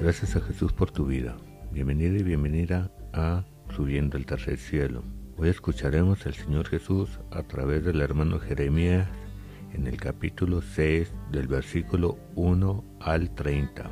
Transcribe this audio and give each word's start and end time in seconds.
Gracias 0.00 0.36
a 0.36 0.40
Jesús 0.40 0.72
por 0.72 0.92
tu 0.92 1.06
vida. 1.06 1.36
Bienvenida 1.72 2.16
y 2.16 2.22
bienvenida 2.22 2.92
a 3.12 3.44
Subiendo 3.74 4.16
el 4.16 4.26
Tercer 4.26 4.56
Cielo. 4.56 5.02
Hoy 5.36 5.48
escucharemos 5.48 6.24
al 6.24 6.34
Señor 6.34 6.68
Jesús 6.68 7.18
a 7.32 7.42
través 7.42 7.84
del 7.84 8.00
hermano 8.00 8.38
Jeremías 8.38 9.08
en 9.74 9.88
el 9.88 9.96
capítulo 9.96 10.62
6 10.62 11.12
del 11.32 11.48
versículo 11.48 12.16
1 12.36 12.84
al 13.00 13.34
30. 13.34 13.90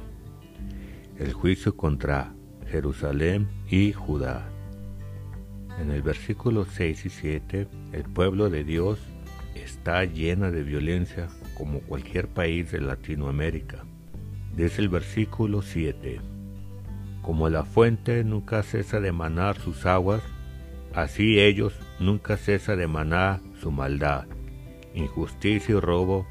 El 1.19 1.32
juicio 1.32 1.77
contra 1.77 2.32
Jerusalén 2.68 3.48
y 3.68 3.93
Judá. 3.93 4.48
En 5.80 5.91
el 5.91 6.02
versículo 6.02 6.66
6 6.66 7.04
y 7.04 7.11
7, 7.11 7.68
el 7.93 8.04
pueblo 8.04 8.48
de 8.48 8.62
Dios 8.62 9.00
está 9.57 10.04
llena 10.04 10.52
de 10.52 10.62
violencia 10.62 11.27
como 11.57 11.80
cualquier 11.80 12.29
país 12.29 12.70
de 12.70 12.80
Latinoamérica. 12.80 13.84
Dice 14.56 14.80
el 14.80 14.88
versículo 14.88 15.60
7. 15.60 16.19
Como 17.20 17.51
la 17.51 17.65
fuente 17.65 18.24
nunca 18.24 18.62
cesa 18.62 19.01
de 19.01 19.12
manar 19.12 19.59
sus 19.59 19.84
aguas, 19.84 20.23
así 20.95 21.38
ellos 21.38 21.74
nunca 22.01 22.38
cesa 22.38 22.74
de 22.74 22.87
manar 22.87 23.41
su 23.60 23.70
maldad. 23.70 24.24
Injusticia 24.95 25.74
y 25.74 25.79
robo 25.79 26.27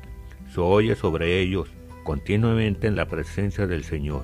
se 0.52 0.60
oye 0.60 0.96
sobre 0.96 1.40
ellos 1.40 1.70
continuamente 2.04 2.88
en 2.88 2.96
la 2.96 3.06
presencia 3.08 3.68
del 3.68 3.84
Señor, 3.84 4.24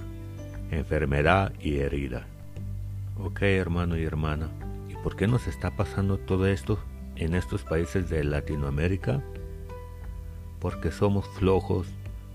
enfermedad 0.71 1.53
y 1.59 1.77
herida. 1.77 2.25
Ok, 3.19 3.43
hermano 3.43 3.97
y 3.97 4.03
hermana, 4.03 4.49
¿y 4.89 4.95
por 5.03 5.15
qué 5.15 5.27
nos 5.27 5.45
está 5.45 5.75
pasando 5.75 6.17
todo 6.17 6.47
esto 6.47 6.79
en 7.17 7.35
estos 7.35 7.63
países 7.63 8.09
de 8.09 8.23
Latinoamérica? 8.23 9.21
Porque 10.59 10.89
somos 10.89 11.27
flojos, 11.37 11.87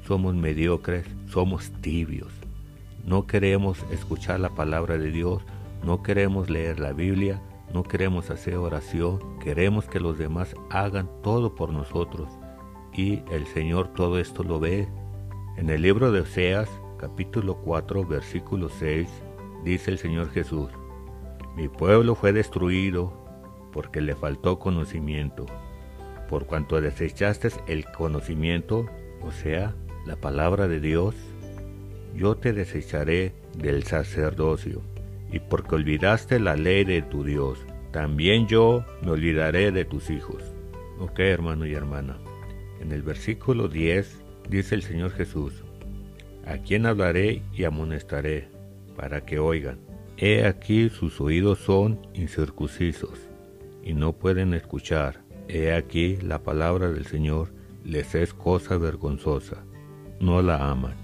somos 0.07 0.35
mediocres, 0.35 1.05
somos 1.29 1.71
tibios. 1.81 2.33
No 3.05 3.27
queremos 3.27 3.85
escuchar 3.91 4.41
la 4.41 4.51
palabra 4.51 4.99
de 4.99 5.11
Dios, 5.11 5.43
no 5.85 6.03
queremos 6.03 6.49
leer 6.49 6.79
la 6.79 6.93
Biblia, 6.93 7.43
no 7.73 7.83
queremos 7.83 8.31
hacer 8.31 8.57
oración, 8.57 9.21
queremos 9.41 9.87
que 9.87 10.01
los 10.01 10.17
demás 10.17 10.55
hagan 10.71 11.11
todo 11.23 11.55
por 11.55 11.73
nosotros. 11.73 12.29
Y 12.93 13.23
el 13.31 13.47
Señor 13.47 13.89
todo 13.89 14.19
esto 14.19 14.43
lo 14.43 14.61
ve. 14.61 14.89
En 15.57 15.71
el 15.71 15.83
libro 15.83 16.13
de 16.13 16.21
Oseas, 16.21 16.71
capítulo 16.99 17.57
4, 17.57 18.07
versículo 18.07 18.69
6, 18.69 19.09
dice 19.65 19.91
el 19.91 19.99
Señor 19.99 20.31
Jesús, 20.31 20.71
Mi 21.57 21.69
pueblo 21.69 22.15
fue 22.15 22.33
destruido 22.33 23.13
porque 23.73 24.01
le 24.01 24.15
faltó 24.15 24.59
conocimiento. 24.59 25.47
Por 26.29 26.47
cuanto 26.47 26.81
desechaste 26.81 27.51
el 27.67 27.85
conocimiento, 27.93 28.87
o 29.23 29.31
sea, 29.31 29.75
la 30.07 30.15
palabra 30.17 30.69
de 30.69 30.81
Dios, 30.81 31.17
yo 32.15 32.37
te 32.37 32.53
desecharé 32.53 33.33
del 33.59 33.83
sacerdocio, 33.83 34.81
y 35.33 35.41
porque 35.41 35.75
olvidaste 35.75 36.39
la 36.39 36.55
ley 36.55 36.85
de 36.85 37.03
tu 37.03 37.25
Dios, 37.25 37.59
también 37.93 38.47
yo 38.47 38.85
me 39.03 39.11
olvidaré 39.11 39.73
de 39.73 39.85
tus 39.85 40.11
hijos. 40.11 40.43
Ok, 41.01 41.19
hermano 41.19 41.67
y 41.67 41.75
hermana. 41.75 42.19
En 42.81 42.93
el 42.93 43.03
versículo 43.03 43.69
10 43.69 44.23
dice 44.49 44.77
el 44.77 44.83
Señor 44.83 45.11
Jesús, 45.11 45.65
a 46.47 46.59
quien 46.59 46.87
hablaré 46.87 47.43
y 47.53 47.65
amonestaré, 47.65 48.49
para 48.97 49.23
que 49.23 49.41
oigan. 49.41 49.79
He 50.17 50.47
aquí 50.47 50.89
sus 50.89 51.21
oídos 51.21 51.59
son 51.59 51.99
incircuncisos, 52.15 53.19
y 53.83 53.93
no 53.93 54.13
pueden 54.13 54.55
escuchar. 54.55 55.21
He 55.49 55.73
aquí 55.73 56.17
la 56.17 56.43
palabra 56.43 56.91
del 56.91 57.07
Señor 57.07 57.49
les 57.85 58.15
es 58.15 58.33
cosa 58.33 58.79
vergonzosa 58.79 59.65
no 60.21 60.43
la 60.43 60.71
aman. 60.71 60.95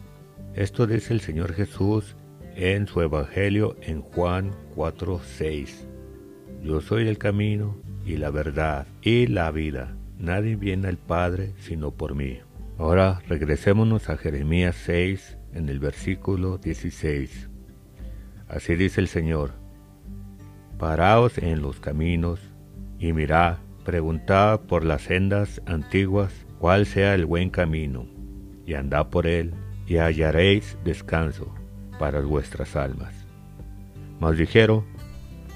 Esto 0.54 0.86
dice 0.86 1.12
el 1.14 1.20
Señor 1.20 1.52
Jesús 1.54 2.16
en 2.54 2.86
su 2.86 3.00
Evangelio 3.00 3.76
en 3.82 4.02
Juan 4.02 4.52
4:6. 4.74 5.86
Yo 6.62 6.80
soy 6.80 7.08
el 7.08 7.18
camino 7.18 7.76
y 8.04 8.16
la 8.16 8.30
verdad 8.30 8.86
y 9.00 9.26
la 9.26 9.50
vida. 9.50 9.96
Nadie 10.18 10.56
viene 10.56 10.88
al 10.88 10.98
Padre 10.98 11.54
sino 11.58 11.90
por 11.90 12.14
mí. 12.14 12.40
Ahora 12.78 13.22
regresémonos 13.28 14.08
a 14.08 14.16
Jeremías 14.16 14.76
6 14.84 15.38
en 15.54 15.68
el 15.68 15.78
versículo 15.78 16.58
16. 16.58 17.48
Así 18.48 18.76
dice 18.76 19.00
el 19.00 19.08
Señor. 19.08 19.52
Paraos 20.78 21.38
en 21.38 21.62
los 21.62 21.80
caminos 21.80 22.40
y 22.98 23.12
mirad, 23.12 23.58
preguntad 23.84 24.60
por 24.60 24.84
las 24.84 25.02
sendas 25.02 25.62
antiguas 25.66 26.46
cuál 26.58 26.86
sea 26.86 27.14
el 27.14 27.26
buen 27.26 27.50
camino 27.50 28.21
y 28.66 28.74
andad 28.74 29.08
por 29.08 29.26
él, 29.26 29.54
y 29.86 29.96
hallaréis 29.96 30.76
descanso 30.84 31.54
para 31.98 32.20
vuestras 32.20 32.76
almas. 32.76 33.14
Mas 34.20 34.36
dijeron, 34.36 34.84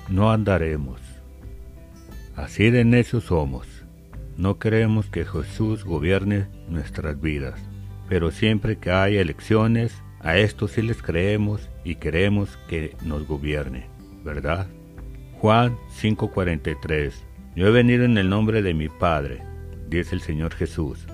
no 0.08 0.30
andaremos. 0.30 1.00
Así 2.34 2.70
de 2.70 2.84
necios 2.84 3.24
somos. 3.24 3.66
No 4.36 4.58
queremos 4.58 5.06
que 5.06 5.24
Jesús 5.24 5.84
gobierne 5.84 6.48
nuestras 6.68 7.20
vidas, 7.20 7.60
pero 8.08 8.30
siempre 8.30 8.76
que 8.76 8.90
hay 8.90 9.16
elecciones, 9.16 10.02
a 10.20 10.36
esto 10.36 10.68
sí 10.68 10.82
les 10.82 11.02
creemos 11.02 11.70
y 11.84 11.94
queremos 11.94 12.58
que 12.68 12.96
nos 13.04 13.26
gobierne, 13.26 13.86
¿verdad? 14.24 14.66
Juan 15.40 15.76
5:43 16.00 17.14
Yo 17.54 17.66
he 17.66 17.70
venido 17.70 18.04
en 18.04 18.18
el 18.18 18.28
nombre 18.28 18.60
de 18.62 18.74
mi 18.74 18.88
Padre, 18.88 19.42
dice 19.88 20.14
el 20.14 20.20
Señor 20.20 20.52
Jesús, 20.52 21.06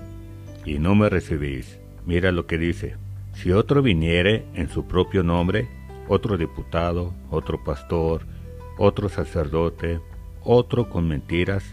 y 0.65 0.79
no 0.79 0.95
me 0.95 1.09
recibís. 1.09 1.79
Mira 2.05 2.31
lo 2.31 2.45
que 2.45 2.57
dice. 2.57 2.95
Si 3.33 3.51
otro 3.51 3.81
viniere 3.81 4.45
en 4.53 4.69
su 4.69 4.87
propio 4.87 5.23
nombre, 5.23 5.67
otro 6.07 6.37
diputado, 6.37 7.13
otro 7.29 7.63
pastor, 7.63 8.25
otro 8.77 9.09
sacerdote, 9.09 9.99
otro 10.43 10.89
con 10.89 11.07
mentiras, 11.07 11.63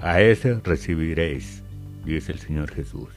a 0.00 0.20
ese 0.20 0.60
recibiréis, 0.60 1.64
dice 2.04 2.32
el 2.32 2.38
Señor 2.38 2.70
Jesús. 2.70 3.08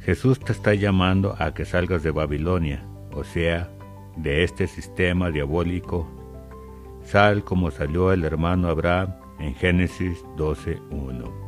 Jesús 0.00 0.40
te 0.40 0.52
está 0.52 0.74
llamando 0.74 1.36
a 1.38 1.54
que 1.54 1.64
salgas 1.64 2.02
de 2.02 2.10
Babilonia, 2.10 2.84
o 3.12 3.22
sea, 3.22 3.70
de 4.16 4.44
este 4.44 4.66
sistema 4.66 5.30
diabólico. 5.30 6.08
Sal 7.04 7.44
como 7.44 7.70
salió 7.70 8.12
el 8.12 8.24
hermano 8.24 8.68
Abraham 8.68 9.14
en 9.38 9.54
Génesis 9.54 10.24
12.1. 10.36 11.41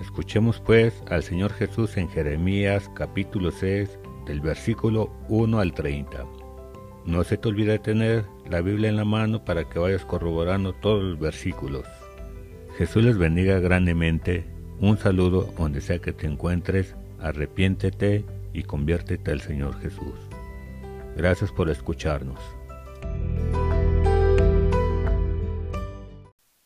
Escuchemos 0.00 0.60
pues 0.60 1.02
al 1.10 1.24
Señor 1.24 1.52
Jesús 1.52 1.96
en 1.96 2.08
Jeremías 2.08 2.88
capítulo 2.94 3.50
6 3.50 3.98
del 4.26 4.40
versículo 4.40 5.12
1 5.28 5.58
al 5.58 5.74
30. 5.74 6.24
No 7.04 7.24
se 7.24 7.36
te 7.36 7.48
olvide 7.48 7.80
tener 7.80 8.24
la 8.48 8.60
Biblia 8.60 8.90
en 8.90 8.96
la 8.96 9.04
mano 9.04 9.44
para 9.44 9.68
que 9.68 9.80
vayas 9.80 10.04
corroborando 10.04 10.72
todos 10.72 11.02
los 11.02 11.18
versículos. 11.18 11.84
Jesús 12.76 13.02
les 13.02 13.18
bendiga 13.18 13.58
grandemente. 13.58 14.44
Un 14.78 14.98
saludo 14.98 15.52
donde 15.58 15.80
sea 15.80 15.98
que 15.98 16.12
te 16.12 16.28
encuentres. 16.28 16.94
Arrepiéntete 17.20 18.24
y 18.52 18.62
conviértete 18.62 19.32
al 19.32 19.40
Señor 19.40 19.80
Jesús. 19.80 20.14
Gracias 21.16 21.50
por 21.50 21.70
escucharnos. 21.70 22.38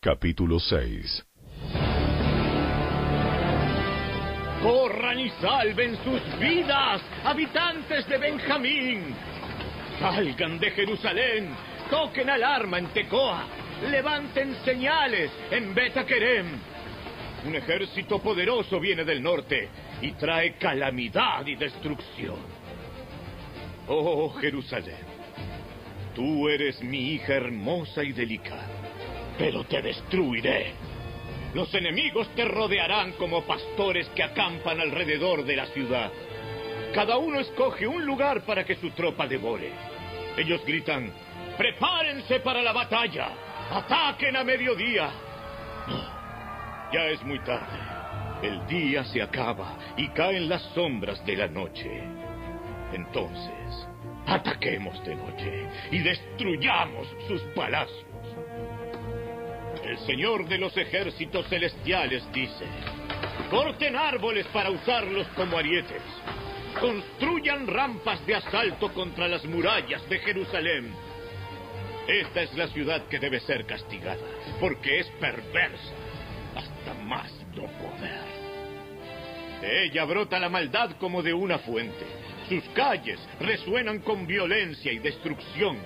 Capítulo 0.01 0.59
6 0.59 1.32
corran 4.63 5.19
y 5.19 5.29
salven 5.31 5.97
sus 6.05 6.39
vidas, 6.39 7.03
habitantes 7.25 8.09
de 8.09 8.19
Benjamín. 8.19 9.15
Salgan 9.99 10.59
de 10.59 10.71
Jerusalén, 10.71 11.51
toquen 11.91 12.31
alarma 12.31 12.79
en 12.79 12.87
Tecoa, 12.89 13.45
levanten 13.91 14.55
señales 14.65 15.31
en 15.51 15.75
Betaquerem. 15.75 16.47
Un 17.45 17.57
ejército 17.57 18.21
poderoso 18.21 18.79
viene 18.79 19.05
del 19.05 19.23
norte 19.23 19.69
y 20.01 20.13
trae 20.13 20.55
calamidad 20.55 21.45
y 21.45 21.57
destrucción. 21.57 22.39
Oh 23.89 24.31
Jerusalén, 24.41 25.05
tú 26.15 26.49
eres 26.49 26.81
mi 26.83 27.15
hija 27.15 27.35
hermosa 27.35 28.05
y 28.05 28.13
delicada, 28.13 28.69
pero 29.37 29.65
te 29.65 29.83
destruiré 29.83 30.92
los 31.55 31.73
enemigos 31.75 32.29
te 32.35 32.45
rodearán 32.45 33.13
como 33.13 33.43
pastores 33.43 34.09
que 34.11 34.23
acampan 34.23 34.81
alrededor 34.81 35.45
de 35.45 35.57
la 35.57 35.67
ciudad. 35.67 36.11
Cada 36.95 37.19
uno 37.19 37.41
escoge 37.41 37.87
un 37.87 38.05
lugar 38.05 38.43
para 38.43 38.65
que 38.65 38.77
su 38.77 38.91
tropa 38.91 39.27
devore. 39.27 39.73
Ellos 40.37 40.65
gritan, 40.65 41.13
prepárense 41.59 42.41
para 42.41 42.63
la 42.63 42.73
batalla, 42.73 43.29
ataquen 43.71 44.37
a 44.37 44.45
mediodía. 44.45 45.11
Ya 46.93 47.07
es 47.07 47.23
muy 47.23 47.39
tarde. 47.39 47.79
El 48.43 48.67
día 48.67 49.03
se 49.05 49.23
acaba 49.23 49.79
y 49.97 50.09
caen 50.09 50.47
las 50.47 50.61
sombras 50.75 51.25
de 51.25 51.37
la 51.37 51.49
noche. 51.49 52.03
Entonces, 52.93 53.89
ataquemos 54.27 55.03
de 55.03 55.15
noche 55.17 55.69
y 55.91 56.01
destruyamos 56.01 57.09
sus 57.27 57.41
palacios. 57.55 58.12
El 59.93 59.99
Señor 60.07 60.49
de 60.49 60.57
los 60.57 60.75
ejércitos 60.75 61.47
celestiales 61.49 62.23
dice, 62.33 62.65
corten 63.51 63.95
árboles 63.95 64.47
para 64.47 64.71
usarlos 64.71 65.27
como 65.37 65.59
arietes, 65.59 66.01
construyan 66.81 67.67
rampas 67.67 68.25
de 68.25 68.37
asalto 68.37 68.91
contra 68.95 69.29
las 69.29 69.45
murallas 69.45 70.09
de 70.09 70.19
Jerusalén. 70.21 70.95
Esta 72.09 72.41
es 72.41 72.55
la 72.55 72.69
ciudad 72.69 73.07
que 73.09 73.19
debe 73.19 73.39
ser 73.41 73.67
castigada, 73.67 74.25
porque 74.59 75.01
es 75.01 75.09
perversa 75.21 75.93
hasta 76.57 76.95
más 77.05 77.31
no 77.55 77.65
poder. 77.65 78.25
De 79.61 79.85
ella 79.85 80.07
brota 80.07 80.39
la 80.39 80.49
maldad 80.49 80.93
como 80.93 81.23
de 81.23 81.35
una 81.35 81.59
fuente. 81.59 82.07
Sus 82.49 82.65
calles 82.71 83.21
resuenan 83.41 83.99
con 83.99 84.27
violencia 84.27 84.91
y 84.91 85.01
destrucción. 85.01 85.77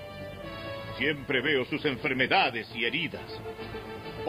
Siempre 0.97 1.41
veo 1.41 1.65
sus 1.65 1.83
enfermedades 1.83 2.67
y 2.73 2.85
heridas. 2.85 3.39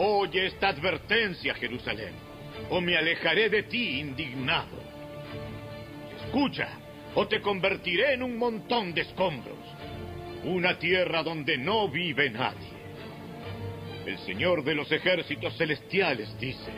Oye 0.01 0.45
esta 0.45 0.69
advertencia, 0.69 1.53
Jerusalén, 1.55 2.13
o 2.69 2.79
me 2.79 2.95
alejaré 2.95 3.49
de 3.49 3.63
ti 3.63 3.99
indignado. 3.99 4.81
Escucha, 6.23 6.69
o 7.15 7.27
te 7.27 7.41
convertiré 7.41 8.13
en 8.13 8.23
un 8.23 8.37
montón 8.37 8.93
de 8.93 9.01
escombros, 9.01 9.59
una 10.45 10.79
tierra 10.79 11.21
donde 11.21 11.57
no 11.57 11.89
vive 11.89 12.29
nadie. 12.29 12.69
El 14.05 14.17
Señor 14.19 14.63
de 14.63 14.73
los 14.73 14.89
ejércitos 14.89 15.57
celestiales 15.57 16.33
dice, 16.39 16.71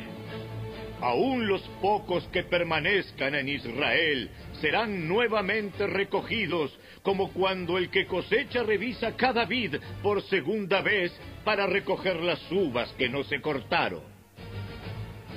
aún 0.99 1.47
los 1.47 1.61
pocos 1.79 2.27
que 2.29 2.41
permanezcan 2.45 3.35
en 3.35 3.49
Israel 3.49 4.31
serán 4.61 5.07
nuevamente 5.07 5.85
recogidos, 5.85 6.75
como 7.03 7.31
cuando 7.31 7.77
el 7.77 7.89
que 7.89 8.05
cosecha 8.05 8.63
revisa 8.63 9.15
cada 9.15 9.45
vid 9.45 9.75
por 10.03 10.21
segunda 10.23 10.81
vez 10.81 11.11
para 11.43 11.65
recoger 11.65 12.17
las 12.17 12.39
uvas 12.51 12.91
que 12.93 13.09
no 13.09 13.23
se 13.23 13.41
cortaron. 13.41 14.03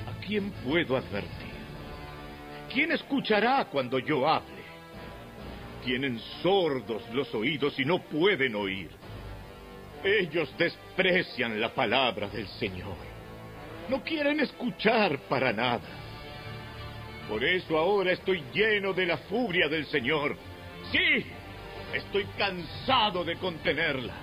¿A 0.07 0.25
quién 0.25 0.51
puedo 0.63 0.95
advertir? 0.95 1.55
¿Quién 2.71 2.91
escuchará 2.91 3.65
cuando 3.65 3.99
yo 3.99 4.27
hable? 4.27 4.65
Tienen 5.83 6.19
sordos 6.41 7.03
los 7.13 7.33
oídos 7.33 7.79
y 7.79 7.85
no 7.85 7.99
pueden 7.99 8.55
oír. 8.55 8.89
Ellos 10.03 10.53
desprecian 10.57 11.59
la 11.59 11.73
palabra 11.73 12.27
del 12.27 12.47
Señor. 12.47 12.95
No 13.89 14.03
quieren 14.03 14.39
escuchar 14.39 15.19
para 15.29 15.51
nada. 15.53 15.87
Por 17.29 17.43
eso 17.43 17.77
ahora 17.77 18.11
estoy 18.11 18.43
lleno 18.53 18.93
de 18.93 19.05
la 19.05 19.17
furia 19.17 19.67
del 19.67 19.85
Señor. 19.87 20.37
Sí, 20.91 21.25
estoy 21.93 22.25
cansado 22.37 23.23
de 23.23 23.35
contenerla. 23.37 24.13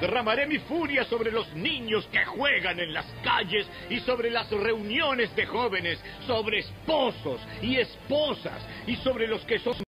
Derramaré 0.00 0.46
mi 0.46 0.58
furia 0.58 1.04
sobre 1.04 1.30
los 1.30 1.52
niños 1.54 2.06
que 2.10 2.24
juegan 2.24 2.80
en 2.80 2.92
las 2.92 3.06
calles 3.22 3.66
y 3.88 4.00
sobre 4.00 4.30
las 4.30 4.50
reuniones 4.50 5.34
de 5.36 5.46
jóvenes, 5.46 5.98
sobre 6.26 6.60
esposos 6.60 7.40
y 7.62 7.76
esposas 7.76 8.60
y 8.86 8.96
sobre 8.96 9.28
los 9.28 9.42
que 9.42 9.58
son 9.60 9.74
sus 9.74 9.84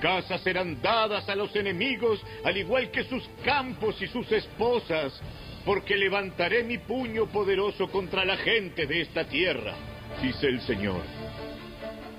casas 0.00 0.40
serán 0.42 0.82
dadas 0.82 1.28
a 1.28 1.36
los 1.36 1.54
enemigos, 1.56 2.20
al 2.44 2.56
igual 2.56 2.90
que 2.90 3.04
sus 3.04 3.28
campos 3.44 4.00
y 4.02 4.08
sus 4.08 4.30
esposas, 4.32 5.18
porque 5.64 5.96
levantaré 5.96 6.64
mi 6.64 6.78
puño 6.78 7.26
poderoso 7.26 7.88
contra 7.88 8.24
la 8.24 8.36
gente 8.36 8.86
de 8.86 9.02
esta 9.02 9.24
tierra, 9.24 9.74
dice 10.20 10.48
el 10.48 10.60
Señor. 10.62 11.02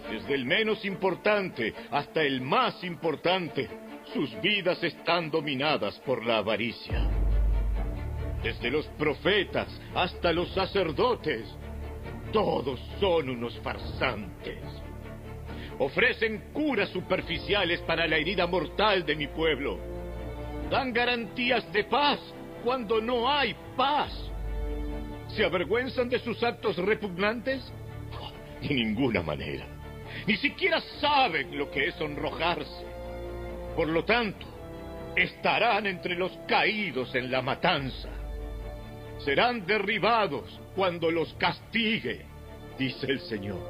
Desde 0.09 0.35
el 0.35 0.45
menos 0.45 0.83
importante 0.85 1.73
hasta 1.91 2.21
el 2.21 2.41
más 2.41 2.83
importante, 2.83 3.69
sus 4.13 4.29
vidas 4.41 4.83
están 4.83 5.31
dominadas 5.31 5.99
por 5.99 6.25
la 6.25 6.37
avaricia. 6.37 7.09
Desde 8.43 8.69
los 8.69 8.85
profetas 8.97 9.67
hasta 9.95 10.33
los 10.33 10.53
sacerdotes, 10.53 11.45
todos 12.33 12.79
son 12.99 13.29
unos 13.29 13.57
farsantes. 13.59 14.59
Ofrecen 15.79 16.51
curas 16.53 16.89
superficiales 16.89 17.79
para 17.81 18.05
la 18.07 18.17
herida 18.17 18.45
mortal 18.45 19.05
de 19.05 19.15
mi 19.15 19.27
pueblo. 19.27 19.79
Dan 20.69 20.93
garantías 20.93 21.71
de 21.71 21.85
paz 21.85 22.19
cuando 22.63 23.01
no 23.01 23.29
hay 23.29 23.55
paz. 23.77 24.11
¿Se 25.29 25.45
avergüenzan 25.45 26.09
de 26.09 26.19
sus 26.19 26.43
actos 26.43 26.77
repugnantes? 26.77 27.71
de 28.61 28.73
ninguna 28.73 29.23
manera. 29.23 29.72
Ni 30.25 30.37
siquiera 30.37 30.79
saben 31.01 31.57
lo 31.57 31.69
que 31.69 31.87
es 31.87 31.95
sonrojarse. 31.95 32.85
Por 33.75 33.87
lo 33.87 34.05
tanto, 34.05 34.45
estarán 35.15 35.85
entre 35.85 36.15
los 36.15 36.31
caídos 36.47 37.13
en 37.15 37.29
la 37.29 37.41
matanza. 37.41 38.09
Serán 39.19 39.65
derribados 39.65 40.59
cuando 40.75 41.11
los 41.11 41.33
castigue, 41.35 42.21
dice 42.77 43.07
el 43.07 43.19
Señor. 43.21 43.61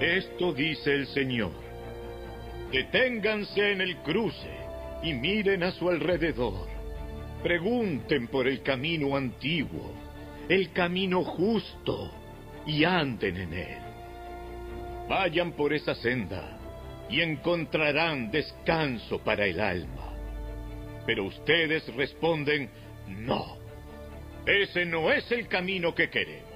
Esto 0.00 0.52
dice 0.52 0.92
el 0.92 1.06
Señor. 1.08 1.52
Deténganse 2.70 3.72
en 3.72 3.80
el 3.80 3.96
cruce 3.98 4.50
y 5.02 5.14
miren 5.14 5.62
a 5.62 5.72
su 5.72 5.88
alrededor. 5.88 6.68
Pregunten 7.42 8.28
por 8.28 8.46
el 8.46 8.62
camino 8.62 9.16
antiguo, 9.16 9.92
el 10.48 10.72
camino 10.72 11.22
justo, 11.22 12.12
y 12.66 12.82
anden 12.84 13.36
en 13.36 13.52
él. 13.52 13.85
Vayan 15.08 15.52
por 15.52 15.72
esa 15.72 15.94
senda 15.94 16.58
y 17.08 17.20
encontrarán 17.20 18.30
descanso 18.30 19.20
para 19.20 19.46
el 19.46 19.60
alma. 19.60 20.12
Pero 21.06 21.24
ustedes 21.24 21.86
responden, 21.94 22.68
no, 23.08 23.56
ese 24.44 24.84
no 24.84 25.12
es 25.12 25.30
el 25.30 25.46
camino 25.46 25.94
que 25.94 26.10
queremos. 26.10 26.46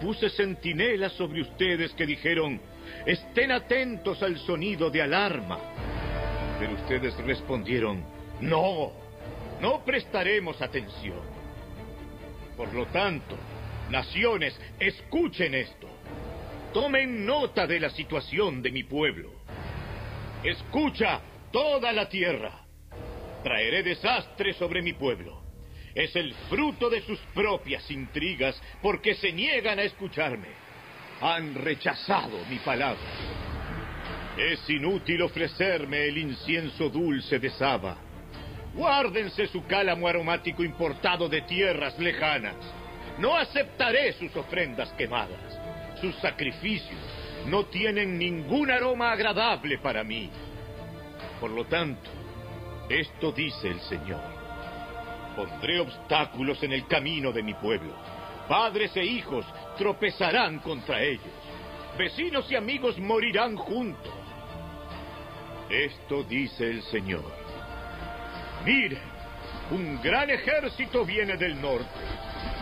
Puse 0.00 0.30
centinelas 0.30 1.12
sobre 1.12 1.42
ustedes 1.42 1.92
que 1.92 2.06
dijeron, 2.06 2.60
estén 3.06 3.52
atentos 3.52 4.22
al 4.22 4.36
sonido 4.38 4.90
de 4.90 5.02
alarma. 5.02 5.58
Pero 6.58 6.74
ustedes 6.74 7.16
respondieron, 7.18 8.02
no, 8.40 8.92
no 9.60 9.84
prestaremos 9.84 10.60
atención. 10.60 11.20
Por 12.56 12.74
lo 12.74 12.86
tanto, 12.86 13.36
naciones, 13.90 14.58
escuchen 14.78 15.54
esto. 15.54 15.99
Tomen 16.72 17.26
nota 17.26 17.66
de 17.66 17.80
la 17.80 17.90
situación 17.90 18.62
de 18.62 18.70
mi 18.70 18.84
pueblo. 18.84 19.32
Escucha 20.44 21.20
toda 21.50 21.90
la 21.90 22.08
tierra. 22.08 22.64
Traeré 23.42 23.82
desastre 23.82 24.52
sobre 24.54 24.80
mi 24.80 24.92
pueblo. 24.92 25.42
Es 25.96 26.14
el 26.14 26.32
fruto 26.48 26.88
de 26.88 27.00
sus 27.02 27.18
propias 27.34 27.90
intrigas 27.90 28.60
porque 28.80 29.16
se 29.16 29.32
niegan 29.32 29.80
a 29.80 29.82
escucharme. 29.82 30.46
Han 31.20 31.56
rechazado 31.56 32.38
mi 32.48 32.58
palabra. 32.58 33.02
Es 34.38 34.70
inútil 34.70 35.22
ofrecerme 35.22 36.06
el 36.06 36.18
incienso 36.18 36.88
dulce 36.88 37.40
de 37.40 37.50
Saba. 37.50 37.96
Guárdense 38.74 39.48
su 39.48 39.66
cálamo 39.66 40.06
aromático 40.06 40.62
importado 40.62 41.28
de 41.28 41.42
tierras 41.42 41.98
lejanas. 41.98 42.54
No 43.18 43.36
aceptaré 43.36 44.12
sus 44.12 44.34
ofrendas 44.36 44.92
quemadas. 44.92 45.58
Sus 46.00 46.14
sacrificios 46.16 46.98
no 47.46 47.66
tienen 47.66 48.18
ningún 48.18 48.70
aroma 48.70 49.12
agradable 49.12 49.78
para 49.78 50.02
mí. 50.02 50.30
Por 51.40 51.50
lo 51.50 51.64
tanto, 51.66 52.10
esto 52.88 53.32
dice 53.32 53.68
el 53.68 53.80
Señor. 53.80 54.22
Pondré 55.36 55.80
obstáculos 55.80 56.62
en 56.62 56.72
el 56.72 56.86
camino 56.86 57.32
de 57.32 57.42
mi 57.42 57.54
pueblo. 57.54 57.94
Padres 58.48 58.96
e 58.96 59.04
hijos 59.04 59.44
tropezarán 59.78 60.58
contra 60.58 61.02
ellos. 61.02 61.32
Vecinos 61.96 62.50
y 62.50 62.56
amigos 62.56 62.98
morirán 62.98 63.56
juntos. 63.56 64.12
Esto 65.68 66.24
dice 66.24 66.68
el 66.68 66.82
Señor. 66.84 67.30
Miren, 68.64 69.02
un 69.70 70.00
gran 70.02 70.30
ejército 70.30 71.04
viene 71.04 71.36
del 71.36 71.60
norte. 71.60 71.86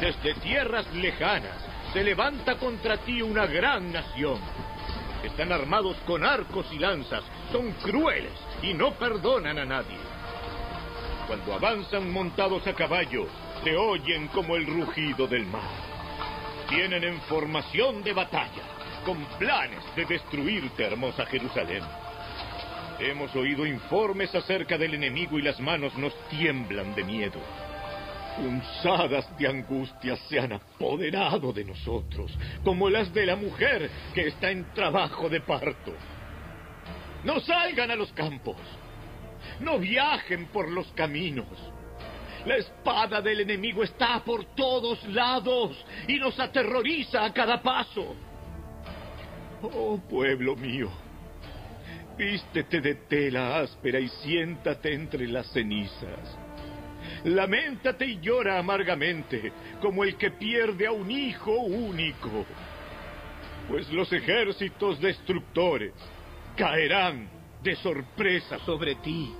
Desde 0.00 0.34
tierras 0.40 0.92
lejanas 0.92 1.67
se 1.92 2.04
levanta 2.04 2.56
contra 2.56 2.98
ti 2.98 3.22
una 3.22 3.46
gran 3.46 3.92
nación. 3.92 4.38
Están 5.22 5.52
armados 5.52 5.96
con 6.06 6.24
arcos 6.24 6.66
y 6.72 6.78
lanzas, 6.78 7.24
son 7.50 7.72
crueles 7.72 8.32
y 8.62 8.74
no 8.74 8.92
perdonan 8.92 9.58
a 9.58 9.64
nadie. 9.64 9.98
Cuando 11.26 11.54
avanzan 11.54 12.10
montados 12.10 12.66
a 12.66 12.74
caballo, 12.74 13.26
se 13.64 13.76
oyen 13.76 14.28
como 14.28 14.56
el 14.56 14.66
rugido 14.66 15.26
del 15.26 15.46
mar. 15.46 15.88
Tienen 16.68 17.04
en 17.04 17.20
formación 17.22 18.02
de 18.02 18.12
batalla, 18.12 18.62
con 19.04 19.24
planes 19.38 19.82
de 19.96 20.04
destruirte, 20.04 20.84
hermosa 20.84 21.26
Jerusalén. 21.26 21.82
Hemos 22.98 23.34
oído 23.36 23.64
informes 23.66 24.34
acerca 24.34 24.76
del 24.76 24.94
enemigo 24.94 25.38
y 25.38 25.42
las 25.42 25.58
manos 25.60 25.96
nos 25.96 26.12
tiemblan 26.28 26.94
de 26.94 27.04
miedo. 27.04 27.40
Punzadas 28.38 29.36
de 29.36 29.48
angustia 29.48 30.16
se 30.28 30.38
han 30.38 30.52
apoderado 30.52 31.52
de 31.52 31.64
nosotros, 31.64 32.30
como 32.62 32.88
las 32.88 33.12
de 33.12 33.26
la 33.26 33.34
mujer 33.34 33.90
que 34.14 34.28
está 34.28 34.52
en 34.52 34.72
trabajo 34.74 35.28
de 35.28 35.40
parto. 35.40 35.92
No 37.24 37.40
salgan 37.40 37.90
a 37.90 37.96
los 37.96 38.12
campos, 38.12 38.56
no 39.58 39.80
viajen 39.80 40.46
por 40.46 40.70
los 40.70 40.86
caminos. 40.92 41.48
La 42.46 42.54
espada 42.56 43.20
del 43.20 43.40
enemigo 43.40 43.82
está 43.82 44.22
por 44.24 44.44
todos 44.54 45.02
lados 45.08 45.84
y 46.06 46.20
nos 46.20 46.38
aterroriza 46.38 47.24
a 47.24 47.32
cada 47.32 47.60
paso. 47.60 48.14
Oh 49.62 49.98
pueblo 50.08 50.54
mío, 50.54 50.88
vístete 52.16 52.80
de 52.80 52.94
tela 52.94 53.58
áspera 53.58 53.98
y 53.98 54.06
siéntate 54.08 54.94
entre 54.94 55.26
las 55.26 55.48
cenizas. 55.48 56.47
Lamentate 57.28 58.06
y 58.06 58.20
llora 58.20 58.58
amargamente, 58.58 59.52
como 59.80 60.02
el 60.02 60.16
que 60.16 60.30
pierde 60.30 60.86
a 60.86 60.92
un 60.92 61.10
hijo 61.10 61.52
único. 61.52 62.46
Pues 63.68 63.92
los 63.92 64.10
ejércitos 64.12 64.98
destructores 65.00 65.92
caerán 66.56 67.28
de 67.62 67.76
sorpresa 67.76 68.58
sobre 68.60 68.94
ti. 68.96 69.34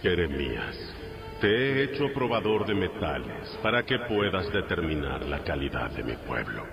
Jeremías, 0.00 0.94
te 1.40 1.48
he 1.48 1.82
hecho 1.84 2.12
probador 2.12 2.66
de 2.66 2.74
metales 2.74 3.58
para 3.60 3.84
que 3.84 3.98
puedas 3.98 4.52
determinar 4.52 5.22
la 5.26 5.42
calidad 5.42 5.90
de 5.90 6.04
mi 6.04 6.16
pueblo. 6.18 6.64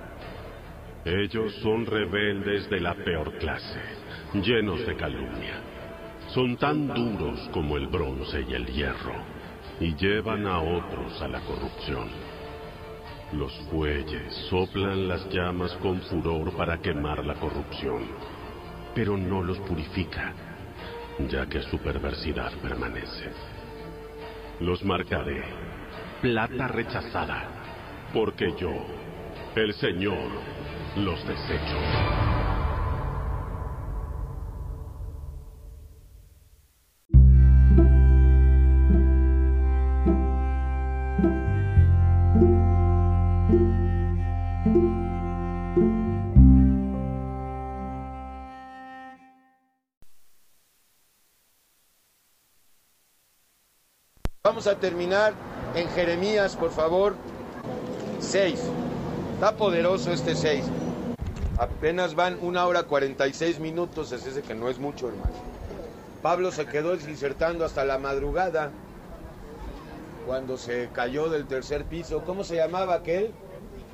Ellos 1.05 1.55
son 1.63 1.87
rebeldes 1.87 2.69
de 2.69 2.81
la 2.81 2.93
peor 2.93 3.35
clase, 3.39 3.81
llenos 4.33 4.85
de 4.85 4.95
calumnia. 4.95 5.61
Son 6.27 6.55
tan 6.57 6.87
duros 6.87 7.49
como 7.51 7.77
el 7.77 7.87
bronce 7.87 8.45
y 8.47 8.53
el 8.53 8.67
hierro, 8.67 9.38
y 9.79 9.95
llevan 9.95 10.45
a 10.45 10.59
otros 10.59 11.21
a 11.21 11.27
la 11.27 11.39
corrupción. 11.41 12.09
Los 13.33 13.53
fuelles 13.69 14.33
soplan 14.49 15.07
las 15.07 15.29
llamas 15.29 15.71
con 15.81 16.01
furor 16.01 16.51
para 16.57 16.79
quemar 16.79 17.25
la 17.25 17.35
corrupción, 17.35 18.03
pero 18.95 19.17
no 19.17 19.43
los 19.43 19.59
purifica, 19.59 20.33
ya 21.29 21.45
que 21.45 21.61
su 21.61 21.77
perversidad 21.77 22.51
permanece. 22.61 23.31
Los 24.59 24.83
marcaré, 24.83 25.43
plata 26.21 26.67
rechazada, 26.67 27.47
porque 28.13 28.53
yo, 28.59 28.73
el 29.55 29.73
Señor, 29.75 30.29
los 30.97 31.25
desecho. 31.27 32.28
Vamos 54.59 54.75
a 54.75 54.77
terminar 54.77 55.31
en 55.73 55.87
Jeremías, 55.87 56.57
por 56.57 56.71
favor. 56.71 57.15
6. 58.19 58.59
Está 59.35 59.55
poderoso 59.55 60.11
este 60.11 60.35
6. 60.35 60.65
Apenas 61.57 62.13
van 62.13 62.37
una 62.41 62.65
hora 62.67 62.83
46 62.83 63.61
minutos, 63.61 64.11
es 64.11 64.25
ese 64.25 64.41
que 64.41 64.55
no 64.55 64.67
es 64.67 64.77
mucho, 64.77 65.07
hermano. 65.07 65.31
Pablo 66.21 66.51
se 66.51 66.65
quedó 66.65 66.97
disertando 66.97 67.63
hasta 67.63 67.85
la 67.85 67.99
madrugada 67.99 68.71
cuando 70.27 70.57
se 70.57 70.89
cayó 70.91 71.29
del 71.29 71.47
tercer 71.47 71.85
piso. 71.85 72.23
¿Cómo 72.25 72.43
se 72.43 72.57
llamaba 72.57 72.95
aquel? 72.95 73.31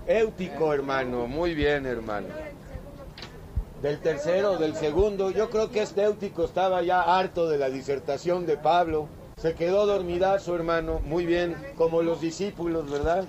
Éutico, 0.08 0.74
hermano. 0.74 1.28
Muy 1.28 1.54
bien, 1.54 1.86
hermano. 1.86 2.30
Del 3.84 4.00
tercero, 4.00 4.58
del 4.58 4.76
segundo. 4.76 5.30
Yo 5.30 5.52
creo 5.52 5.70
que 5.70 5.84
este 5.84 6.06
Éutico 6.06 6.44
estaba 6.44 6.82
ya 6.82 7.04
harto 7.04 7.48
de 7.48 7.60
la 7.60 7.70
disertación 7.70 8.48
de 8.48 8.58
Pablo. 8.58 9.08
Se 9.46 9.54
quedó 9.54 9.86
dormidazo, 9.86 10.56
hermano. 10.56 11.02
Muy 11.06 11.24
bien, 11.24 11.56
como 11.78 12.02
los 12.02 12.20
discípulos, 12.20 12.90
¿verdad? 12.90 13.26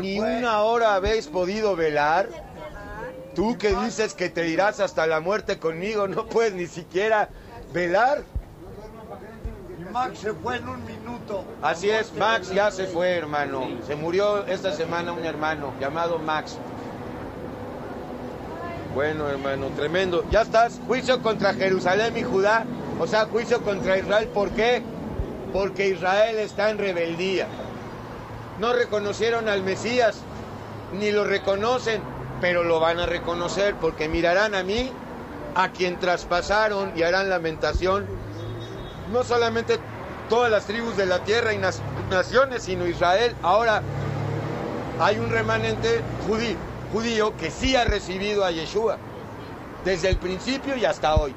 Ni 0.00 0.18
una 0.18 0.62
hora 0.62 0.94
habéis 0.94 1.26
podido 1.26 1.76
velar. 1.76 2.30
Tú 3.34 3.58
que 3.58 3.74
dices 3.76 4.14
que 4.14 4.30
te 4.30 4.48
irás 4.48 4.80
hasta 4.80 5.06
la 5.06 5.20
muerte 5.20 5.58
conmigo, 5.58 6.08
no 6.08 6.24
puedes 6.24 6.54
ni 6.54 6.66
siquiera 6.66 7.28
velar. 7.74 8.22
Max 9.92 10.20
se 10.20 10.32
fue 10.32 10.56
en 10.56 10.66
un 10.66 10.82
minuto. 10.86 11.44
Así 11.60 11.90
es, 11.90 12.14
Max 12.14 12.50
ya 12.50 12.70
se 12.70 12.86
fue, 12.86 13.10
hermano. 13.10 13.68
Se 13.86 13.96
murió 13.96 14.46
esta 14.46 14.72
semana 14.72 15.12
un 15.12 15.26
hermano 15.26 15.74
llamado 15.78 16.18
Max. 16.20 16.56
Bueno, 18.94 19.28
hermano, 19.28 19.66
tremendo. 19.76 20.24
Ya 20.30 20.40
estás, 20.40 20.80
juicio 20.86 21.22
contra 21.22 21.52
Jerusalén 21.52 22.16
y 22.16 22.22
Judá. 22.22 22.64
O 22.98 23.06
sea, 23.06 23.26
juicio 23.26 23.60
contra 23.60 23.98
Israel. 23.98 24.28
¿Por 24.28 24.48
qué? 24.52 24.82
Porque 25.54 25.86
Israel 25.86 26.40
está 26.40 26.70
en 26.70 26.78
rebeldía. 26.78 27.46
No 28.58 28.72
reconocieron 28.72 29.48
al 29.48 29.62
Mesías, 29.62 30.16
ni 30.92 31.12
lo 31.12 31.22
reconocen, 31.22 32.02
pero 32.40 32.64
lo 32.64 32.80
van 32.80 32.98
a 32.98 33.06
reconocer 33.06 33.76
porque 33.76 34.08
mirarán 34.08 34.56
a 34.56 34.64
mí, 34.64 34.90
a 35.54 35.68
quien 35.70 36.00
traspasaron 36.00 36.90
y 36.96 37.04
harán 37.04 37.30
lamentación. 37.30 38.04
No 39.12 39.22
solamente 39.22 39.78
todas 40.28 40.50
las 40.50 40.66
tribus 40.66 40.96
de 40.96 41.06
la 41.06 41.20
tierra 41.20 41.54
y 41.54 41.60
naciones, 42.10 42.64
sino 42.64 42.84
Israel. 42.88 43.36
Ahora 43.40 43.80
hay 44.98 45.20
un 45.20 45.30
remanente 45.30 46.00
judío, 46.26 46.56
judío 46.92 47.36
que 47.36 47.52
sí 47.52 47.76
ha 47.76 47.84
recibido 47.84 48.44
a 48.44 48.50
Yeshua 48.50 48.98
desde 49.84 50.08
el 50.08 50.16
principio 50.16 50.74
y 50.74 50.84
hasta 50.84 51.14
hoy. 51.14 51.32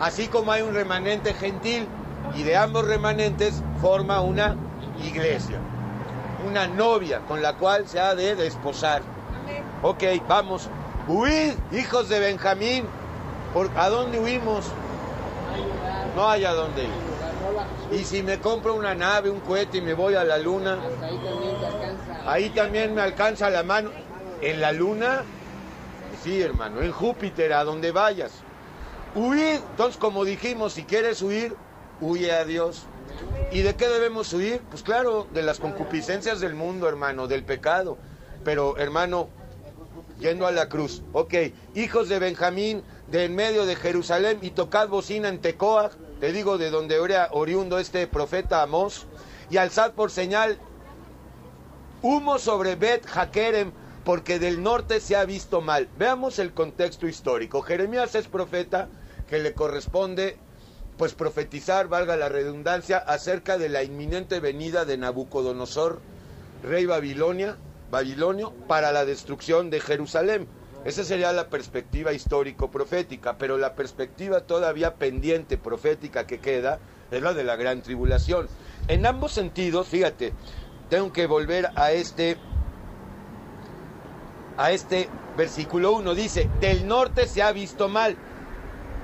Así 0.00 0.26
como 0.26 0.50
hay 0.50 0.62
un 0.62 0.74
remanente 0.74 1.32
gentil 1.32 1.86
y 2.34 2.42
de 2.42 2.56
ambos 2.56 2.86
remanentes 2.86 3.62
forma 3.80 4.20
una 4.20 4.56
iglesia, 5.04 5.58
una 6.48 6.66
novia 6.66 7.20
con 7.26 7.42
la 7.42 7.54
cual 7.54 7.86
se 7.88 8.00
ha 8.00 8.14
de 8.14 8.34
desposar. 8.36 9.02
Ok, 9.82 10.04
vamos. 10.28 10.68
Huid, 11.08 11.54
hijos 11.72 12.08
de 12.08 12.20
Benjamín. 12.20 12.84
¿Por, 13.52 13.70
¿A 13.76 13.88
dónde 13.88 14.18
huimos? 14.18 14.66
No 16.14 16.28
hay 16.28 16.44
a 16.44 16.52
dónde 16.52 16.84
ir. 16.84 16.90
Y 17.90 18.04
si 18.04 18.22
me 18.22 18.38
compro 18.38 18.74
una 18.74 18.94
nave, 18.94 19.28
un 19.28 19.40
cohete 19.40 19.78
y 19.78 19.80
me 19.82 19.94
voy 19.94 20.14
a 20.14 20.24
la 20.24 20.38
luna, 20.38 20.78
ahí 22.26 22.50
también 22.50 22.94
me 22.94 23.02
alcanza 23.02 23.50
la 23.50 23.62
mano. 23.62 23.90
¿En 24.40 24.60
la 24.60 24.72
luna? 24.72 25.22
Sí, 26.22 26.40
hermano, 26.40 26.80
en 26.82 26.92
Júpiter, 26.92 27.52
a 27.52 27.64
donde 27.64 27.90
vayas. 27.92 28.32
Huid, 29.14 29.56
entonces 29.70 29.98
como 29.98 30.24
dijimos, 30.24 30.72
si 30.72 30.84
quieres 30.84 31.20
huir, 31.20 31.54
huye 32.02 32.32
a 32.32 32.44
Dios. 32.44 32.82
¿Y 33.52 33.62
de 33.62 33.74
qué 33.74 33.88
debemos 33.88 34.32
huir? 34.32 34.60
Pues 34.70 34.82
claro, 34.82 35.26
de 35.32 35.42
las 35.42 35.58
concupiscencias 35.58 36.40
del 36.40 36.54
mundo, 36.54 36.88
hermano, 36.88 37.28
del 37.28 37.44
pecado. 37.44 37.96
Pero, 38.44 38.76
hermano, 38.76 39.28
yendo 40.18 40.46
a 40.46 40.52
la 40.52 40.68
cruz. 40.68 41.02
Ok, 41.12 41.34
hijos 41.74 42.08
de 42.08 42.18
Benjamín, 42.18 42.82
de 43.10 43.24
en 43.24 43.34
medio 43.34 43.64
de 43.66 43.76
Jerusalén, 43.76 44.38
y 44.42 44.50
tocad 44.50 44.88
bocina 44.88 45.28
en 45.28 45.40
Tecoa, 45.40 45.90
te 46.20 46.32
digo 46.32 46.58
de 46.58 46.70
donde 46.70 46.96
era 47.02 47.28
oriundo 47.32 47.78
este 47.78 48.06
profeta 48.06 48.62
Amós, 48.62 49.06
y 49.50 49.58
alzad 49.58 49.92
por 49.92 50.10
señal 50.10 50.58
humo 52.00 52.38
sobre 52.38 52.74
Bet 52.74 53.06
Jaquerem, 53.06 53.72
porque 54.04 54.38
del 54.38 54.62
norte 54.62 55.00
se 55.00 55.14
ha 55.14 55.24
visto 55.24 55.60
mal. 55.60 55.88
Veamos 55.98 56.38
el 56.38 56.52
contexto 56.52 57.06
histórico. 57.06 57.62
Jeremías 57.62 58.14
es 58.16 58.26
profeta 58.26 58.88
que 59.28 59.38
le 59.38 59.54
corresponde 59.54 60.38
pues 61.02 61.14
profetizar, 61.14 61.88
valga 61.88 62.16
la 62.16 62.28
redundancia, 62.28 62.96
acerca 62.96 63.58
de 63.58 63.68
la 63.68 63.82
inminente 63.82 64.38
venida 64.38 64.84
de 64.84 64.96
Nabucodonosor, 64.96 65.98
rey 66.62 66.86
Babilonia, 66.86 67.56
babilonio, 67.90 68.52
para 68.68 68.92
la 68.92 69.04
destrucción 69.04 69.68
de 69.68 69.80
Jerusalén. 69.80 70.46
Esa 70.84 71.02
sería 71.02 71.32
la 71.32 71.48
perspectiva 71.48 72.12
histórico-profética, 72.12 73.36
pero 73.36 73.58
la 73.58 73.74
perspectiva 73.74 74.42
todavía 74.42 74.94
pendiente 74.94 75.58
profética 75.58 76.24
que 76.24 76.38
queda 76.38 76.78
es 77.10 77.20
la 77.20 77.34
de 77.34 77.42
la 77.42 77.56
gran 77.56 77.82
tribulación. 77.82 78.46
En 78.86 79.04
ambos 79.04 79.32
sentidos, 79.32 79.88
fíjate, 79.88 80.32
tengo 80.88 81.12
que 81.12 81.26
volver 81.26 81.68
a 81.74 81.90
este 81.90 82.36
a 84.56 84.70
este 84.70 85.08
versículo 85.36 85.94
1 85.94 86.14
dice, 86.14 86.48
del 86.60 86.86
norte 86.86 87.26
se 87.26 87.42
ha 87.42 87.50
visto 87.50 87.88
mal. 87.88 88.16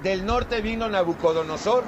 Del 0.02 0.24
norte 0.24 0.60
vino 0.60 0.88
Nabucodonosor 0.88 1.82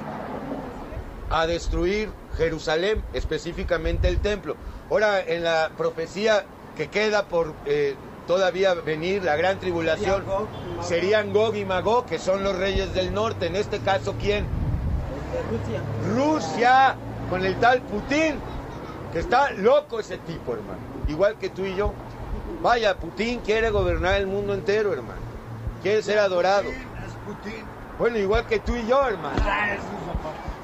a 1.29 1.47
destruir 1.47 2.09
Jerusalén, 2.37 3.03
específicamente 3.13 4.07
el 4.09 4.19
templo. 4.19 4.55
Ahora, 4.89 5.21
en 5.21 5.43
la 5.43 5.71
profecía 5.77 6.43
que 6.75 6.89
queda 6.89 7.25
por 7.25 7.53
eh, 7.65 7.95
todavía 8.27 8.73
venir, 8.73 9.23
la 9.23 9.37
gran 9.37 9.59
tribulación, 9.59 10.23
serían 10.81 11.31
Gog 11.31 11.55
y 11.55 11.63
Magog, 11.63 12.05
que 12.05 12.19
son 12.19 12.43
los 12.43 12.57
reyes 12.57 12.93
del 12.93 13.13
norte. 13.13 13.47
En 13.47 13.55
este 13.55 13.79
caso, 13.79 14.15
¿quién? 14.19 14.45
Rusia, 16.13 16.95
con 17.29 17.45
el 17.45 17.55
tal 17.59 17.81
Putin, 17.81 18.35
que 19.13 19.19
está 19.19 19.51
loco 19.51 19.99
ese 20.01 20.17
tipo, 20.17 20.53
hermano. 20.53 20.79
Igual 21.07 21.37
que 21.37 21.49
tú 21.49 21.63
y 21.63 21.75
yo. 21.75 21.93
Vaya, 22.61 22.97
Putin 22.97 23.39
quiere 23.39 23.69
gobernar 23.69 24.15
el 24.15 24.27
mundo 24.27 24.53
entero, 24.53 24.91
hermano. 24.91 25.21
Quiere 25.81 26.03
ser 26.03 26.19
adorado. 26.19 26.65
Putin 26.65 26.87
es 27.05 27.13
Putin. 27.25 27.70
Bueno, 28.01 28.17
igual 28.17 28.47
que 28.47 28.57
tú 28.57 28.75
y 28.75 28.87
yo, 28.87 29.07
hermano. 29.07 29.37
Ah. 29.45 29.77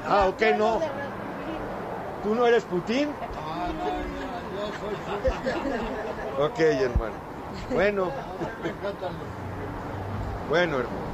Ah, 0.07 0.25
ok, 0.25 0.41
no. 0.57 0.81
¿Tú 2.23 2.33
no 2.33 2.47
eres 2.47 2.63
Putin? 2.63 3.13
Ah, 3.37 3.67
no, 3.77 3.85
yo, 4.57 4.65
soy 4.79 4.95
Putin. 5.05 6.43
Ok, 6.43 6.59
hermano. 6.59 7.13
Bueno. 7.71 8.11
Bueno, 10.49 10.79
hermano. 10.79 11.07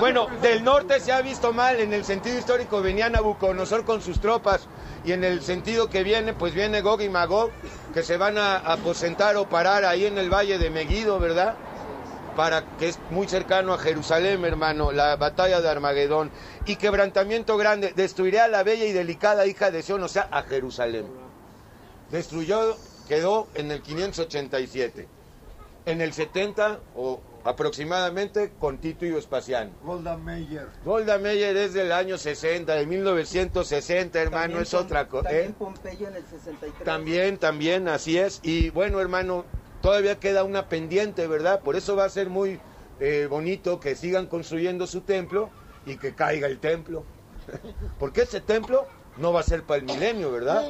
Bueno, 0.00 0.26
del 0.42 0.64
norte 0.64 0.98
se 0.98 1.12
ha 1.12 1.22
visto 1.22 1.52
mal, 1.52 1.78
en 1.78 1.92
el 1.92 2.04
sentido 2.04 2.36
histórico 2.36 2.82
venía 2.82 3.08
Nabucodonosor 3.08 3.84
con 3.84 4.02
sus 4.02 4.20
tropas 4.20 4.66
y 5.04 5.12
en 5.12 5.22
el 5.22 5.42
sentido 5.42 5.88
que 5.88 6.02
viene, 6.02 6.32
pues 6.32 6.54
viene 6.54 6.80
Gog 6.80 7.02
y 7.02 7.08
Magog, 7.08 7.52
que 7.94 8.02
se 8.02 8.16
van 8.16 8.36
a 8.36 8.56
aposentar 8.56 9.36
o 9.36 9.48
parar 9.48 9.84
ahí 9.84 10.06
en 10.06 10.18
el 10.18 10.28
valle 10.28 10.58
de 10.58 10.70
Megiddo, 10.70 11.20
¿verdad? 11.20 11.54
Para 12.36 12.64
que 12.78 12.88
es 12.88 12.98
muy 13.10 13.28
cercano 13.28 13.74
a 13.74 13.78
Jerusalén, 13.78 14.44
hermano, 14.44 14.90
la 14.90 15.16
batalla 15.16 15.60
de 15.60 15.68
Armagedón. 15.68 16.30
Y 16.64 16.76
quebrantamiento 16.76 17.56
grande, 17.56 17.92
destruiré 17.94 18.40
a 18.40 18.48
la 18.48 18.62
bella 18.62 18.84
y 18.84 18.92
delicada 18.92 19.46
hija 19.46 19.70
de 19.70 19.82
Sion, 19.82 20.02
o 20.02 20.08
sea, 20.08 20.28
a 20.30 20.42
Jerusalén. 20.42 21.06
Destruyó, 22.10 22.76
quedó 23.08 23.48
en 23.54 23.70
el 23.70 23.82
587. 23.82 25.08
En 25.84 26.00
el 26.00 26.12
70 26.12 26.80
o 26.94 27.20
aproximadamente 27.44 28.52
con 28.58 28.78
Tito 28.78 29.04
y 29.04 29.10
Vespasiano. 29.10 29.72
Golda 29.82 30.16
Meir. 30.16 30.68
Golda 30.84 31.18
Meir 31.18 31.56
es 31.56 31.72
del 31.74 31.92
año 31.92 32.18
60, 32.18 32.74
de 32.74 32.86
1960, 32.86 34.20
hermano, 34.20 34.42
También 34.42 34.62
es 34.62 34.74
otra 34.74 35.08
cosa. 35.08 35.28
También 35.28 35.52
Pompeyo 35.54 36.08
en 36.08 36.16
el 36.16 36.26
63. 36.26 36.84
También, 36.84 37.38
también, 37.38 37.88
así 37.88 38.18
es. 38.18 38.40
Y 38.42 38.70
bueno, 38.70 39.00
hermano, 39.00 39.44
todavía 39.82 40.18
queda 40.18 40.44
una 40.44 40.68
pendiente, 40.68 41.26
¿verdad? 41.26 41.60
Por 41.60 41.76
eso 41.76 41.96
va 41.96 42.04
a 42.04 42.08
ser 42.08 42.30
muy 42.30 42.58
eh, 43.00 43.26
bonito 43.28 43.80
que 43.80 43.94
sigan 43.96 44.26
construyendo 44.26 44.86
su 44.86 45.02
templo 45.02 45.50
y 45.84 45.96
que 45.96 46.14
caiga 46.14 46.46
el 46.46 46.58
templo. 46.58 47.04
Porque 47.98 48.22
ese 48.22 48.40
templo 48.40 48.86
no 49.18 49.32
va 49.32 49.40
a 49.40 49.42
ser 49.42 49.64
para 49.64 49.80
el 49.80 49.84
milenio, 49.84 50.30
¿verdad? 50.32 50.68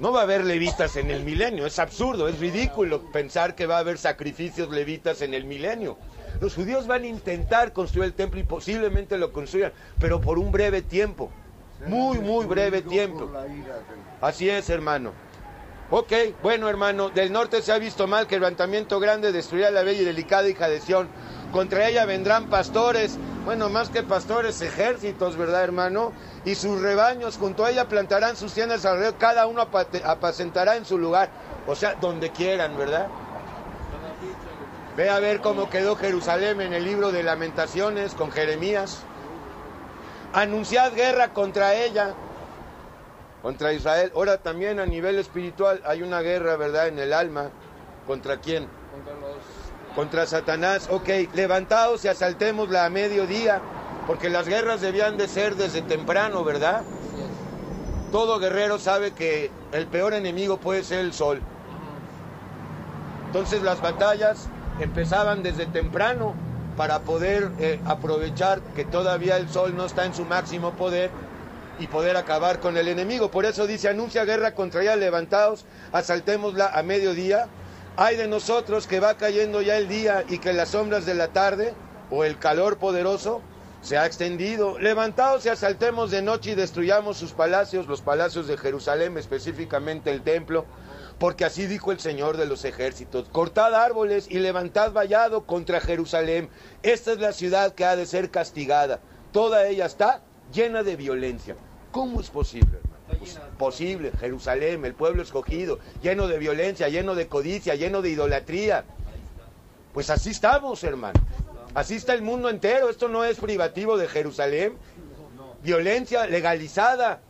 No 0.00 0.10
va 0.10 0.20
a 0.20 0.22
haber 0.24 0.44
levitas 0.44 0.96
en 0.96 1.10
el 1.10 1.22
milenio, 1.22 1.66
es 1.66 1.78
absurdo, 1.78 2.26
es 2.26 2.40
ridículo 2.40 3.12
pensar 3.12 3.54
que 3.54 3.66
va 3.66 3.76
a 3.76 3.80
haber 3.80 3.96
sacrificios 3.96 4.70
levitas 4.70 5.22
en 5.22 5.34
el 5.34 5.44
milenio. 5.44 5.98
Los 6.40 6.54
judíos 6.54 6.88
van 6.88 7.04
a 7.04 7.06
intentar 7.06 7.72
construir 7.72 8.06
el 8.06 8.14
templo 8.14 8.40
y 8.40 8.42
posiblemente 8.42 9.16
lo 9.18 9.32
construyan, 9.32 9.72
pero 10.00 10.20
por 10.20 10.40
un 10.40 10.50
breve 10.50 10.82
tiempo, 10.82 11.30
muy, 11.86 12.18
muy 12.18 12.44
breve 12.46 12.82
tiempo. 12.82 13.30
Así 14.20 14.50
es, 14.50 14.68
hermano. 14.68 15.12
Ok, 15.90 16.12
bueno, 16.42 16.68
hermano, 16.68 17.10
del 17.10 17.30
norte 17.30 17.60
se 17.60 17.70
ha 17.70 17.78
visto 17.78 18.06
mal 18.06 18.26
que 18.26 18.36
el 18.36 18.40
levantamiento 18.40 18.98
grande 19.00 19.32
destruirá 19.32 19.70
la 19.70 19.82
bella 19.82 20.00
y 20.00 20.04
delicada 20.04 20.48
hija 20.48 20.68
de 20.68 20.80
Sión. 20.80 21.08
Contra 21.52 21.86
ella 21.86 22.06
vendrán 22.06 22.48
pastores, 22.48 23.18
bueno, 23.44 23.68
más 23.68 23.90
que 23.90 24.02
pastores, 24.02 24.60
ejércitos, 24.62 25.36
¿verdad, 25.36 25.62
hermano? 25.62 26.12
Y 26.46 26.54
sus 26.54 26.80
rebaños, 26.80 27.36
junto 27.36 27.64
a 27.64 27.70
ella 27.70 27.86
plantarán 27.86 28.36
sus 28.36 28.54
tiendas 28.54 28.84
alrededor, 28.86 29.18
cada 29.18 29.46
uno 29.46 29.68
apacentará 30.04 30.76
en 30.76 30.86
su 30.86 30.98
lugar, 30.98 31.28
o 31.66 31.76
sea, 31.76 31.94
donde 31.96 32.30
quieran, 32.30 32.76
¿verdad? 32.78 33.06
Ve 34.96 35.10
a 35.10 35.20
ver 35.20 35.40
cómo 35.40 35.68
quedó 35.68 35.96
Jerusalén 35.96 36.60
en 36.60 36.72
el 36.72 36.84
libro 36.84 37.12
de 37.12 37.22
lamentaciones 37.22 38.14
con 38.14 38.32
Jeremías. 38.32 39.02
Anunciad 40.32 40.94
guerra 40.94 41.32
contra 41.32 41.74
ella, 41.74 42.14
contra 43.44 43.74
Israel. 43.74 44.10
Ahora 44.16 44.38
también 44.38 44.80
a 44.80 44.86
nivel 44.86 45.18
espiritual 45.18 45.82
hay 45.84 46.00
una 46.00 46.22
guerra, 46.22 46.56
¿verdad? 46.56 46.88
En 46.88 46.98
el 46.98 47.12
alma. 47.12 47.50
¿Contra 48.06 48.38
quién? 48.38 48.66
Contra 49.94 50.24
Satanás. 50.24 50.88
Ok, 50.90 51.10
levantaos 51.34 52.02
y 52.06 52.08
asaltémosla 52.08 52.86
a 52.86 52.90
mediodía, 52.90 53.60
porque 54.06 54.30
las 54.30 54.48
guerras 54.48 54.80
debían 54.80 55.18
de 55.18 55.28
ser 55.28 55.56
desde 55.56 55.82
temprano, 55.82 56.42
¿verdad? 56.42 56.84
Todo 58.10 58.38
guerrero 58.38 58.78
sabe 58.78 59.12
que 59.12 59.50
el 59.72 59.86
peor 59.88 60.14
enemigo 60.14 60.56
puede 60.56 60.82
ser 60.82 61.00
el 61.00 61.12
sol. 61.12 61.42
Entonces 63.26 63.62
las 63.62 63.82
batallas 63.82 64.48
empezaban 64.80 65.42
desde 65.42 65.66
temprano 65.66 66.32
para 66.78 67.00
poder 67.00 67.50
eh, 67.58 67.78
aprovechar 67.84 68.62
que 68.74 68.86
todavía 68.86 69.36
el 69.36 69.50
sol 69.50 69.76
no 69.76 69.84
está 69.84 70.06
en 70.06 70.14
su 70.14 70.24
máximo 70.24 70.70
poder 70.72 71.10
y 71.78 71.86
poder 71.86 72.16
acabar 72.16 72.60
con 72.60 72.76
el 72.76 72.88
enemigo. 72.88 73.30
Por 73.30 73.44
eso 73.44 73.66
dice, 73.66 73.88
anuncia 73.88 74.24
guerra 74.24 74.54
contra 74.54 74.82
ella, 74.82 74.96
levantaos, 74.96 75.64
asaltémosla 75.92 76.68
a 76.68 76.82
mediodía. 76.82 77.48
Hay 77.96 78.16
de 78.16 78.28
nosotros 78.28 78.86
que 78.86 79.00
va 79.00 79.16
cayendo 79.16 79.62
ya 79.62 79.76
el 79.76 79.88
día 79.88 80.24
y 80.28 80.38
que 80.38 80.52
las 80.52 80.70
sombras 80.70 81.06
de 81.06 81.14
la 81.14 81.28
tarde 81.28 81.74
o 82.10 82.24
el 82.24 82.38
calor 82.38 82.78
poderoso 82.78 83.42
se 83.82 83.98
ha 83.98 84.06
extendido. 84.06 84.78
Levantaos 84.78 85.44
y 85.44 85.50
asaltemos 85.50 86.10
de 86.10 86.22
noche 86.22 86.52
y 86.52 86.54
destruyamos 86.54 87.18
sus 87.18 87.32
palacios, 87.32 87.86
los 87.86 88.00
palacios 88.00 88.46
de 88.46 88.56
Jerusalén, 88.56 89.16
específicamente 89.18 90.10
el 90.10 90.22
templo, 90.22 90.64
porque 91.18 91.44
así 91.44 91.66
dijo 91.66 91.92
el 91.92 92.00
Señor 92.00 92.36
de 92.36 92.46
los 92.46 92.64
ejércitos. 92.64 93.28
Cortad 93.28 93.74
árboles 93.74 94.26
y 94.30 94.38
levantad 94.38 94.92
vallado 94.92 95.44
contra 95.44 95.80
Jerusalén. 95.80 96.48
Esta 96.82 97.12
es 97.12 97.18
la 97.18 97.32
ciudad 97.32 97.74
que 97.74 97.84
ha 97.84 97.94
de 97.94 98.06
ser 98.06 98.30
castigada. 98.30 99.00
Toda 99.32 99.66
ella 99.66 99.86
está 99.86 100.22
llena 100.52 100.82
de 100.82 100.96
violencia. 100.96 101.56
¿Cómo 101.90 102.20
es 102.20 102.30
posible, 102.30 102.78
hermano? 102.78 103.18
Pues, 103.18 103.38
posible, 103.58 104.12
Jerusalén, 104.18 104.84
el 104.84 104.94
pueblo 104.94 105.22
escogido, 105.22 105.78
lleno 106.02 106.26
de 106.26 106.38
violencia, 106.38 106.88
lleno 106.88 107.14
de 107.14 107.28
codicia, 107.28 107.74
lleno 107.74 108.02
de 108.02 108.10
idolatría. 108.10 108.84
Pues 109.92 110.10
así 110.10 110.30
estamos, 110.30 110.82
hermano. 110.82 111.20
Así 111.74 111.96
está 111.96 112.14
el 112.14 112.22
mundo 112.22 112.48
entero. 112.48 112.88
Esto 112.88 113.08
no 113.08 113.24
es 113.24 113.38
privativo 113.38 113.96
de 113.96 114.08
Jerusalén. 114.08 114.76
Violencia 115.62 116.26
legalizada. 116.26 117.20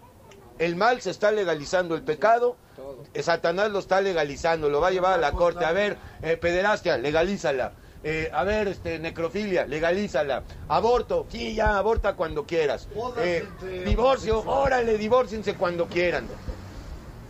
El 0.59 0.77
mal 0.77 1.01
se 1.01 1.11
está 1.11 1.33
legalizando, 1.33 1.97
el 1.97 2.03
pecado, 2.03 2.57
Satanás 3.21 3.71
lo 3.71 3.81
está 3.81 4.01
legalizando, 4.01 4.69
lo 4.69 4.81
va 4.81 4.89
a 4.89 4.91
llevar 4.93 5.15
a 5.15 5.19
la 5.19 5.33
corte. 5.33 5.65
A 5.65 5.73
ver, 5.73 5.99
eh, 6.23 6.37
pederastia, 6.37 6.97
legalízala. 6.97 7.73
Eh, 8.07 8.31
a 8.31 8.45
ver, 8.45 8.69
este, 8.69 8.99
necrofilia, 8.99 9.67
legalízala. 9.67 10.43
Aborto, 10.69 11.27
sí, 11.31 11.55
ya, 11.55 11.79
aborta 11.79 12.15
cuando 12.15 12.45
quieras. 12.45 12.87
Eh, 13.17 13.49
divorcio, 13.87 14.41
órale, 14.41 14.99
divórciense 14.99 15.55
cuando 15.55 15.87
quieran. 15.87 16.29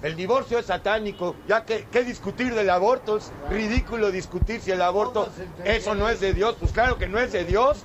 El 0.02 0.16
divorcio 0.16 0.58
es 0.58 0.66
satánico, 0.66 1.37
ya 1.46 1.64
que 1.64 1.87
qué 1.90 2.02
discutir 2.02 2.54
del 2.54 2.68
aborto, 2.70 3.18
es 3.18 3.30
ridículo 3.48 4.10
discutir 4.10 4.60
si 4.60 4.72
el 4.72 4.82
aborto, 4.82 5.28
eso 5.64 5.94
no 5.94 6.08
es 6.08 6.18
de 6.18 6.34
Dios, 6.34 6.56
pues 6.58 6.72
claro 6.72 6.98
que 6.98 7.06
no 7.06 7.20
es 7.20 7.32
de 7.32 7.44
Dios. 7.44 7.80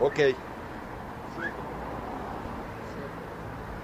Ok. 0.00 0.20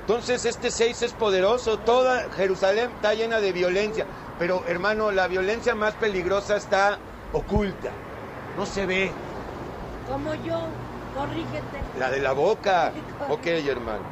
Entonces 0.03 0.45
este 0.45 0.71
6 0.71 1.03
es 1.03 1.13
poderoso, 1.13 1.79
toda 1.79 2.31
Jerusalén 2.31 2.91
está 2.95 3.15
llena 3.15 3.41
de 3.41 3.53
violencia, 3.53 4.07
pero 4.39 4.65
hermano, 4.67 5.11
la 5.11 5.27
violencia 5.29 5.75
más 5.75 5.95
peligrosa 5.95 6.57
está 6.57 6.99
oculta, 7.33 7.91
no 8.57 8.67
se 8.67 8.87
ve, 8.87 9.11
Como 10.11 10.35
yo, 10.35 10.61
corrígete. 11.17 11.99
la 11.99 12.11
de 12.11 12.21
la 12.21 12.33
boca. 12.33 12.93
Ok, 13.29 13.47
hermano. 13.47 14.03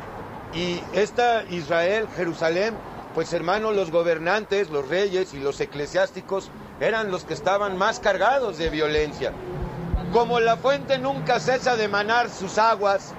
Y 0.55 0.81
esta 0.93 1.45
Israel, 1.51 2.07
Jerusalén, 2.17 2.75
pues 3.15 3.33
hermano, 3.33 3.73
los 3.73 3.91
gobernantes, 3.91 4.71
los 4.71 4.89
reyes 4.89 5.35
y 5.35 5.39
los 5.41 5.61
eclesiásticos 5.61 6.51
eran 6.81 7.11
los 7.11 7.25
que 7.25 7.35
estaban 7.35 7.77
más 7.77 8.01
cargados 8.01 8.59
de 8.59 8.71
violencia. 8.71 9.33
Como 10.13 10.41
la 10.41 10.57
fuente 10.57 10.99
nunca 10.99 11.41
cesa 11.41 11.77
de 11.77 11.89
manar 11.89 12.29
sus 12.31 12.59
aguas, 12.59 13.13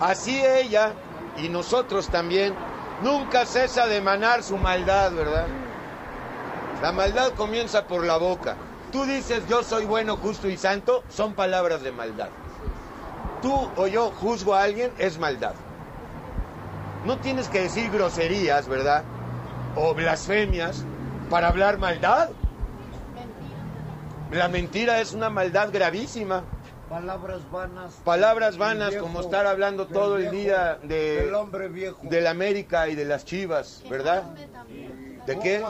así 0.00 0.42
ella 0.44 0.92
y 1.38 1.48
nosotros 1.48 2.08
también 2.08 2.54
nunca 3.02 3.46
cesa 3.46 3.86
de 3.86 4.00
manar 4.00 4.42
su 4.42 4.56
maldad, 4.58 5.12
¿verdad? 5.12 5.46
La 6.82 6.92
maldad 6.92 7.32
comienza 7.34 7.86
por 7.86 8.04
la 8.04 8.16
boca. 8.16 8.56
Tú 8.92 9.04
dices 9.04 9.46
yo 9.48 9.62
soy 9.62 9.84
bueno, 9.84 10.16
justo 10.16 10.48
y 10.48 10.56
santo, 10.56 11.04
son 11.10 11.34
palabras 11.34 11.82
de 11.82 11.92
maldad. 11.92 12.28
Tú 13.42 13.68
o 13.76 13.86
yo 13.86 14.10
juzgo 14.10 14.54
a 14.54 14.62
alguien, 14.62 14.92
es 14.98 15.18
maldad. 15.18 15.54
No 17.04 17.18
tienes 17.18 17.48
que 17.48 17.62
decir 17.62 17.90
groserías, 17.90 18.66
¿verdad? 18.68 19.04
O 19.76 19.94
blasfemias 19.94 20.84
para 21.30 21.48
hablar 21.48 21.78
maldad. 21.78 22.30
La 24.30 24.48
mentira 24.48 25.00
es 25.00 25.12
una 25.12 25.30
maldad 25.30 25.70
gravísima. 25.72 26.42
Palabras 26.88 27.40
vanas. 27.50 27.92
Palabras 28.04 28.56
vanas 28.56 28.90
viejo- 28.90 29.04
como 29.04 29.20
estar 29.20 29.46
hablando 29.46 29.86
todo 29.86 30.16
el 30.16 30.30
día 30.30 30.78
de, 30.82 31.24
Del 31.24 31.34
hombre 31.34 31.68
viejo. 31.68 31.98
de 32.02 32.20
la 32.22 32.30
América 32.30 32.88
y 32.88 32.94
de 32.94 33.04
las 33.04 33.24
chivas, 33.24 33.82
¿verdad? 33.90 34.22
¿De 35.26 35.38
qué? 35.38 35.62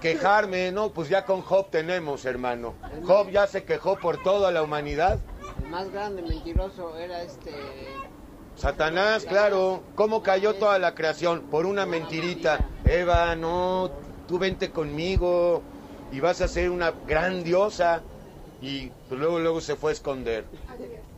Quejarme, 0.00 0.72
no, 0.72 0.90
pues 0.90 1.08
ya 1.08 1.24
con 1.24 1.42
Job 1.42 1.70
tenemos, 1.70 2.24
hermano. 2.24 2.74
Job 3.06 3.30
ya 3.30 3.46
se 3.46 3.64
quejó 3.64 3.96
por 3.96 4.22
toda 4.22 4.50
la 4.50 4.62
humanidad. 4.62 5.20
El 5.62 5.70
más 5.70 5.90
grande 5.92 6.22
mentiroso 6.22 6.96
era 6.98 7.22
este. 7.22 7.52
Satanás, 8.56 9.24
claro, 9.24 9.82
¿cómo 9.94 10.22
cayó 10.22 10.54
toda 10.54 10.78
la 10.78 10.94
creación? 10.94 11.42
Por 11.42 11.66
una 11.66 11.86
mentirita. 11.86 12.68
Eva, 12.84 13.34
no, 13.36 13.90
tú 14.26 14.38
vente 14.38 14.70
conmigo 14.70 15.62
y 16.10 16.20
vas 16.20 16.40
a 16.40 16.48
ser 16.48 16.70
una 16.70 16.92
gran 17.06 17.44
diosa. 17.44 18.02
Y 18.60 18.90
pues 19.08 19.20
luego, 19.20 19.38
luego 19.38 19.60
se 19.60 19.76
fue 19.76 19.92
a 19.92 19.94
esconder. 19.94 20.44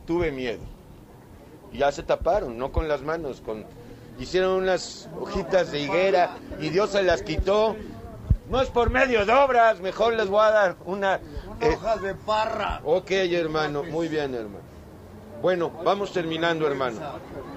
Tuve 0.06 0.30
miedo. 0.30 0.60
Y 1.72 1.78
ya 1.78 1.90
se 1.90 2.02
taparon, 2.02 2.56
no 2.56 2.70
con 2.70 2.88
las 2.88 3.02
manos, 3.02 3.40
con 3.40 3.64
hicieron 4.18 4.62
unas 4.62 5.08
hojitas 5.18 5.72
de 5.72 5.80
higuera 5.80 6.36
y 6.60 6.68
Dios 6.68 6.90
se 6.90 7.02
las 7.02 7.22
quitó. 7.22 7.76
No 8.48 8.60
es 8.60 8.68
por 8.68 8.90
medio 8.90 9.24
de 9.24 9.32
obras, 9.32 9.80
mejor 9.80 10.14
les 10.14 10.28
voy 10.28 10.44
a 10.44 10.50
dar 10.50 10.76
una... 10.84 11.14
eh, 11.60 11.74
Hojas 11.76 12.02
de 12.02 12.14
parra. 12.14 12.80
ok, 12.84 13.10
hermano, 13.10 13.82
muy 13.84 14.08
bien, 14.08 14.34
hermano. 14.34 14.64
Bueno, 15.40 15.70
vamos 15.84 16.12
terminando, 16.12 16.66
hermano. 16.66 16.98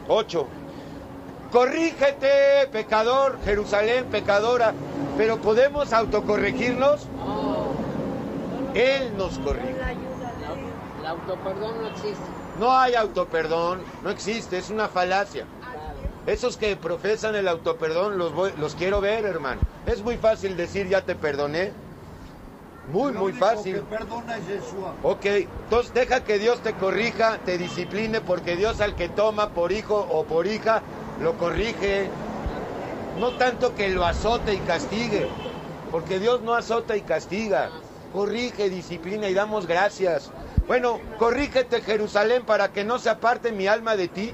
Ocho. 0.08 0.47
Corrígete, 1.52 2.67
pecador, 2.71 3.38
Jerusalén, 3.43 4.06
pecadora. 4.06 4.73
Pero 5.17 5.38
podemos 5.38 5.93
autocorregirnos. 5.93 7.08
Él 8.73 9.13
nos 9.17 9.38
corrige. 9.39 9.76
El 11.00 11.06
autoperdón 11.06 11.82
no 11.82 11.88
existe. 11.88 12.26
No 12.60 12.71
hay 12.71 12.95
autoperdón, 12.95 13.82
no 14.04 14.10
existe, 14.10 14.58
es 14.58 14.69
una 14.69 14.88
falacia. 14.88 15.45
Esos 16.27 16.57
que 16.57 16.75
profesan 16.75 17.35
el 17.35 17.47
autoperdón 17.47 18.17
los, 18.17 18.33
voy- 18.33 18.51
los 18.59 18.75
quiero 18.75 18.99
ver, 18.99 19.25
hermano. 19.25 19.61
Es 19.85 20.03
muy 20.03 20.17
fácil 20.17 20.57
decir 20.57 20.87
ya 20.89 21.01
te 21.01 21.15
perdoné. 21.15 21.71
Muy, 22.91 23.13
Lo 23.13 23.19
muy 23.21 23.31
único 23.31 23.45
fácil. 23.45 23.75
que 23.75 23.81
perdona 23.81 24.37
es 24.37 24.47
Yeshua. 24.47 24.93
Ok, 25.03 25.25
entonces 25.25 25.93
deja 25.93 26.23
que 26.25 26.37
Dios 26.37 26.59
te 26.61 26.73
corrija, 26.73 27.37
te 27.45 27.57
discipline, 27.57 28.21
porque 28.25 28.55
Dios 28.57 28.81
al 28.81 28.95
que 28.95 29.07
toma 29.09 29.49
por 29.49 29.71
hijo 29.71 29.95
o 30.09 30.25
por 30.25 30.47
hija, 30.47 30.81
lo 31.21 31.33
corrige. 31.37 32.09
No 33.19 33.31
tanto 33.37 33.73
que 33.73 33.89
lo 33.89 34.05
azote 34.05 34.53
y 34.53 34.57
castigue, 34.59 35.27
porque 35.91 36.19
Dios 36.19 36.41
no 36.41 36.53
azota 36.53 36.95
y 36.97 37.01
castiga. 37.01 37.69
Corrige, 38.13 38.69
disciplina 38.69 39.27
y 39.29 39.33
damos 39.33 39.65
gracias. 39.65 40.29
Bueno, 40.67 40.99
corrígete 41.17 41.81
Jerusalén 41.81 42.43
para 42.45 42.71
que 42.73 42.83
no 42.83 42.99
se 42.99 43.09
aparte 43.09 43.51
mi 43.53 43.67
alma 43.67 43.95
de 43.95 44.07
ti, 44.07 44.33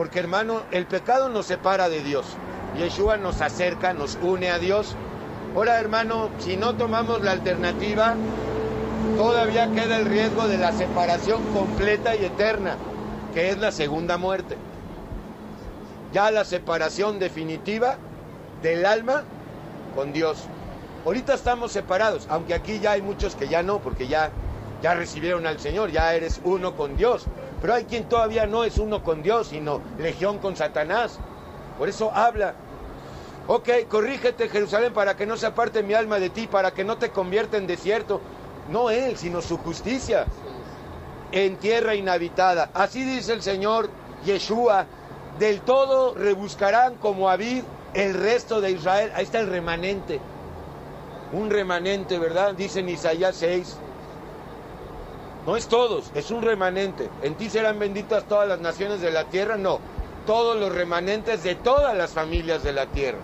porque 0.00 0.18
hermano, 0.18 0.62
el 0.70 0.86
pecado 0.86 1.28
nos 1.28 1.44
separa 1.44 1.90
de 1.90 2.02
Dios. 2.02 2.24
Yeshua 2.74 3.18
nos 3.18 3.42
acerca, 3.42 3.92
nos 3.92 4.16
une 4.22 4.50
a 4.50 4.58
Dios. 4.58 4.96
Ahora 5.54 5.78
hermano, 5.78 6.30
si 6.38 6.56
no 6.56 6.74
tomamos 6.74 7.20
la 7.20 7.32
alternativa, 7.32 8.14
todavía 9.18 9.70
queda 9.72 9.98
el 9.98 10.06
riesgo 10.06 10.48
de 10.48 10.56
la 10.56 10.72
separación 10.72 11.42
completa 11.52 12.16
y 12.16 12.24
eterna, 12.24 12.76
que 13.34 13.50
es 13.50 13.58
la 13.58 13.72
segunda 13.72 14.16
muerte. 14.16 14.56
Ya 16.14 16.30
la 16.30 16.46
separación 16.46 17.18
definitiva 17.18 17.98
del 18.62 18.86
alma 18.86 19.24
con 19.94 20.14
Dios. 20.14 20.44
Ahorita 21.04 21.34
estamos 21.34 21.72
separados, 21.72 22.26
aunque 22.30 22.54
aquí 22.54 22.80
ya 22.80 22.92
hay 22.92 23.02
muchos 23.02 23.34
que 23.34 23.48
ya 23.48 23.62
no, 23.62 23.80
porque 23.80 24.08
ya, 24.08 24.30
ya 24.82 24.94
recibieron 24.94 25.46
al 25.46 25.60
Señor, 25.60 25.90
ya 25.90 26.14
eres 26.14 26.40
uno 26.42 26.74
con 26.74 26.96
Dios. 26.96 27.26
Pero 27.60 27.74
hay 27.74 27.84
quien 27.84 28.08
todavía 28.08 28.46
no 28.46 28.64
es 28.64 28.78
uno 28.78 29.02
con 29.02 29.22
Dios, 29.22 29.48
sino 29.48 29.80
legión 29.98 30.38
con 30.38 30.56
Satanás. 30.56 31.18
Por 31.78 31.88
eso 31.88 32.10
habla. 32.12 32.54
Ok, 33.46 33.68
corrígete 33.88 34.48
Jerusalén 34.48 34.92
para 34.92 35.16
que 35.16 35.26
no 35.26 35.36
se 35.36 35.46
aparte 35.46 35.82
mi 35.82 35.94
alma 35.94 36.18
de 36.18 36.30
ti, 36.30 36.46
para 36.46 36.72
que 36.72 36.84
no 36.84 36.96
te 36.96 37.10
convierta 37.10 37.56
en 37.56 37.66
desierto. 37.66 38.20
No 38.70 38.90
él, 38.90 39.16
sino 39.16 39.42
su 39.42 39.58
justicia. 39.58 40.26
En 41.32 41.56
tierra 41.56 41.94
inhabitada. 41.94 42.70
Así 42.74 43.04
dice 43.04 43.32
el 43.32 43.42
Señor 43.42 43.90
Yeshua. 44.24 44.86
Del 45.38 45.60
todo 45.62 46.14
rebuscarán 46.14 46.96
como 46.96 47.28
Abid 47.28 47.64
el 47.94 48.14
resto 48.14 48.60
de 48.60 48.72
Israel. 48.72 49.10
Ahí 49.14 49.24
está 49.24 49.40
el 49.40 49.48
remanente. 49.48 50.20
Un 51.32 51.50
remanente, 51.50 52.18
¿verdad? 52.18 52.54
Dice 52.54 52.80
en 52.80 52.88
Isaías 52.88 53.36
6. 53.36 53.76
No 55.46 55.56
es 55.56 55.68
todos, 55.68 56.10
es 56.14 56.30
un 56.30 56.42
remanente. 56.42 57.08
En 57.22 57.34
ti 57.34 57.48
serán 57.48 57.78
benditas 57.78 58.24
todas 58.24 58.46
las 58.46 58.60
naciones 58.60 59.00
de 59.00 59.10
la 59.10 59.24
tierra. 59.24 59.56
No, 59.56 59.80
todos 60.26 60.56
los 60.56 60.72
remanentes 60.72 61.42
de 61.42 61.54
todas 61.54 61.96
las 61.96 62.12
familias 62.12 62.62
de 62.62 62.72
la 62.72 62.86
tierra. 62.86 63.18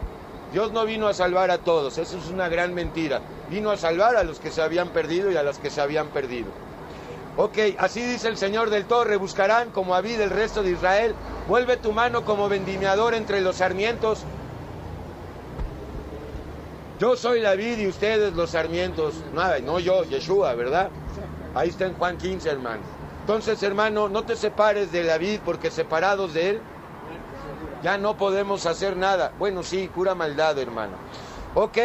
Dios 0.53 0.73
no 0.73 0.85
vino 0.85 1.09
a 1.09 1.15
salvar 1.15 1.51
a 1.51 1.59
todos, 1.59 1.99
eso 1.99 2.17
es 2.17 2.29
una 2.29 2.49
gran 2.49 2.73
mentira. 2.73 3.21
Vino 3.51 3.71
a 3.71 3.77
salvar 3.77 4.17
a 4.17 4.25
los 4.25 4.39
que 4.39 4.51
se 4.51 4.63
habían 4.63 4.89
perdido 4.89 5.31
y 5.31 5.37
a 5.37 5.43
las 5.43 5.59
que 5.59 5.71
se 5.71 5.81
habían 5.81 6.09
perdido. 6.09 6.49
Ok, 7.37 7.59
así 7.79 8.01
dice 8.01 8.29
el 8.29 8.39
Señor 8.39 8.71
del 8.71 8.87
todo, 8.87 9.05
rebuscarán 9.05 9.71
como 9.71 9.95
a 9.95 9.99
el 9.99 10.31
resto 10.31 10.63
de 10.63 10.71
Israel. 10.71 11.15
Vuelve 11.49 11.77
tu 11.77 11.93
mano 11.93 12.25
como 12.25 12.49
vendimiador 12.49 13.13
entre 13.13 13.43
los 13.43 13.57
sarmientos. 13.57 14.25
Yo 16.99 17.15
soy 17.15 17.41
la 17.41 17.55
vid 17.55 17.77
y 17.77 17.89
ustedes 17.89 18.33
los 18.33 18.51
sarmientos. 18.51 19.15
Nada, 19.35 19.59
no 19.59 19.79
yo, 19.79 20.05
Yeshua, 20.05 20.55
¿verdad? 20.55 20.89
Ahí 21.57 21.71
está 21.71 21.87
en 21.87 21.95
Juan 21.95 22.19
15, 22.19 22.51
hermano. 22.51 22.83
Entonces, 23.23 23.63
hermano, 23.63 24.11
no 24.11 24.25
te 24.25 24.37
separes 24.37 24.93
de 24.93 25.03
la 25.03 25.17
vid 25.17 25.41
porque 25.43 25.71
separados 25.71 26.35
de 26.35 26.51
él 26.51 26.61
ya 27.83 27.97
no 27.97 28.15
podemos 28.19 28.67
hacer 28.67 28.95
nada. 28.95 29.33
Bueno, 29.39 29.63
sí, 29.63 29.91
pura 29.93 30.15
maldad, 30.15 30.59
hermano. 30.59 30.93
Ok, 31.55 31.79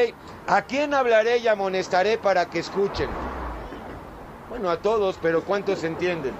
¿a 0.46 0.64
quién 0.64 0.94
hablaré 0.94 1.38
y 1.38 1.48
amonestaré 1.48 2.18
para 2.18 2.48
que 2.48 2.60
escuchen? 2.60 3.10
Bueno, 4.50 4.70
a 4.70 4.76
todos, 4.76 5.18
pero 5.22 5.42
¿cuántos 5.46 5.86
entienden? 5.86 6.34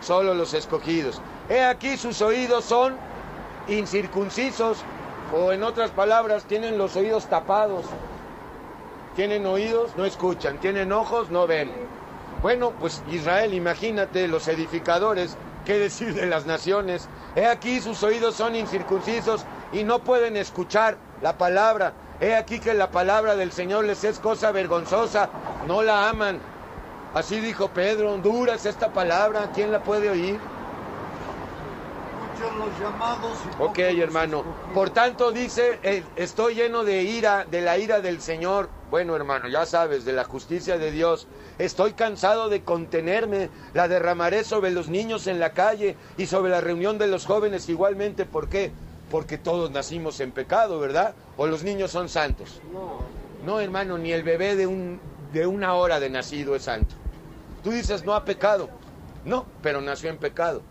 Solo 0.00 0.34
los 0.34 0.52
escogidos. 0.52 1.22
He 1.48 1.62
aquí 1.62 1.96
sus 1.96 2.20
oídos 2.22 2.64
son 2.64 2.96
incircuncisos, 3.68 4.78
o 5.32 5.52
en 5.52 5.62
otras 5.62 5.92
palabras, 5.92 6.44
tienen 6.46 6.76
los 6.76 6.96
oídos 6.96 7.26
tapados. 7.26 7.86
Tienen 9.14 9.46
oídos, 9.46 9.92
no 9.96 10.04
escuchan. 10.04 10.58
Tienen 10.58 10.90
ojos, 10.90 11.30
no 11.30 11.46
ven. 11.46 11.70
Bueno, 12.44 12.74
pues 12.78 13.02
Israel, 13.10 13.54
imagínate, 13.54 14.28
los 14.28 14.48
edificadores, 14.48 15.38
¿qué 15.64 15.78
decir 15.78 16.12
de 16.12 16.26
las 16.26 16.44
naciones? 16.44 17.08
He 17.34 17.46
aquí 17.46 17.80
sus 17.80 18.02
oídos 18.02 18.34
son 18.34 18.54
incircuncisos 18.54 19.46
y 19.72 19.82
no 19.82 20.00
pueden 20.00 20.36
escuchar 20.36 20.98
la 21.22 21.38
palabra. 21.38 21.94
He 22.20 22.34
aquí 22.34 22.60
que 22.60 22.74
la 22.74 22.90
palabra 22.90 23.34
del 23.34 23.50
Señor 23.50 23.86
les 23.86 24.04
es 24.04 24.18
cosa 24.18 24.52
vergonzosa, 24.52 25.30
no 25.66 25.82
la 25.82 26.10
aman. 26.10 26.38
Así 27.14 27.40
dijo 27.40 27.68
Pedro, 27.68 28.14
dura 28.18 28.56
es 28.56 28.66
esta 28.66 28.92
palabra, 28.92 29.50
¿quién 29.54 29.72
la 29.72 29.82
puede 29.82 30.10
oír? 30.10 30.38
Los 32.40 32.80
llamados 32.80 33.38
Ok, 33.58 33.78
hermano. 33.78 34.44
Por 34.74 34.90
tanto, 34.90 35.30
dice, 35.30 35.78
eh, 35.82 36.02
estoy 36.16 36.54
lleno 36.56 36.82
de 36.84 37.02
ira, 37.02 37.44
de 37.44 37.60
la 37.60 37.78
ira 37.78 38.00
del 38.00 38.20
Señor. 38.20 38.68
Bueno, 38.90 39.14
hermano, 39.14 39.48
ya 39.48 39.66
sabes, 39.66 40.04
de 40.04 40.12
la 40.12 40.24
justicia 40.24 40.76
de 40.76 40.90
Dios. 40.90 41.26
Estoy 41.58 41.92
cansado 41.92 42.48
de 42.48 42.62
contenerme. 42.62 43.50
La 43.72 43.88
derramaré 43.88 44.44
sobre 44.44 44.70
los 44.70 44.88
niños 44.88 45.26
en 45.26 45.38
la 45.38 45.52
calle 45.52 45.96
y 46.16 46.26
sobre 46.26 46.50
la 46.50 46.60
reunión 46.60 46.98
de 46.98 47.06
los 47.06 47.24
jóvenes 47.26 47.68
igualmente. 47.68 48.24
¿Por 48.26 48.48
qué? 48.48 48.72
Porque 49.10 49.38
todos 49.38 49.70
nacimos 49.70 50.18
en 50.20 50.32
pecado, 50.32 50.80
¿verdad? 50.80 51.14
O 51.36 51.46
los 51.46 51.62
niños 51.62 51.92
son 51.92 52.08
santos. 52.08 52.60
No, 52.72 52.98
No, 53.44 53.60
hermano, 53.60 53.96
ni 53.98 54.12
el 54.12 54.22
bebé 54.22 54.56
de, 54.56 54.66
un, 54.66 55.00
de 55.32 55.46
una 55.46 55.74
hora 55.74 56.00
de 56.00 56.10
nacido 56.10 56.56
es 56.56 56.62
santo. 56.64 56.94
Tú 57.62 57.70
dices, 57.70 58.04
no 58.04 58.14
ha 58.14 58.24
pecado. 58.24 58.68
No, 59.24 59.46
pero 59.62 59.80
nació 59.80 60.10
en 60.10 60.18
pecado. 60.18 60.62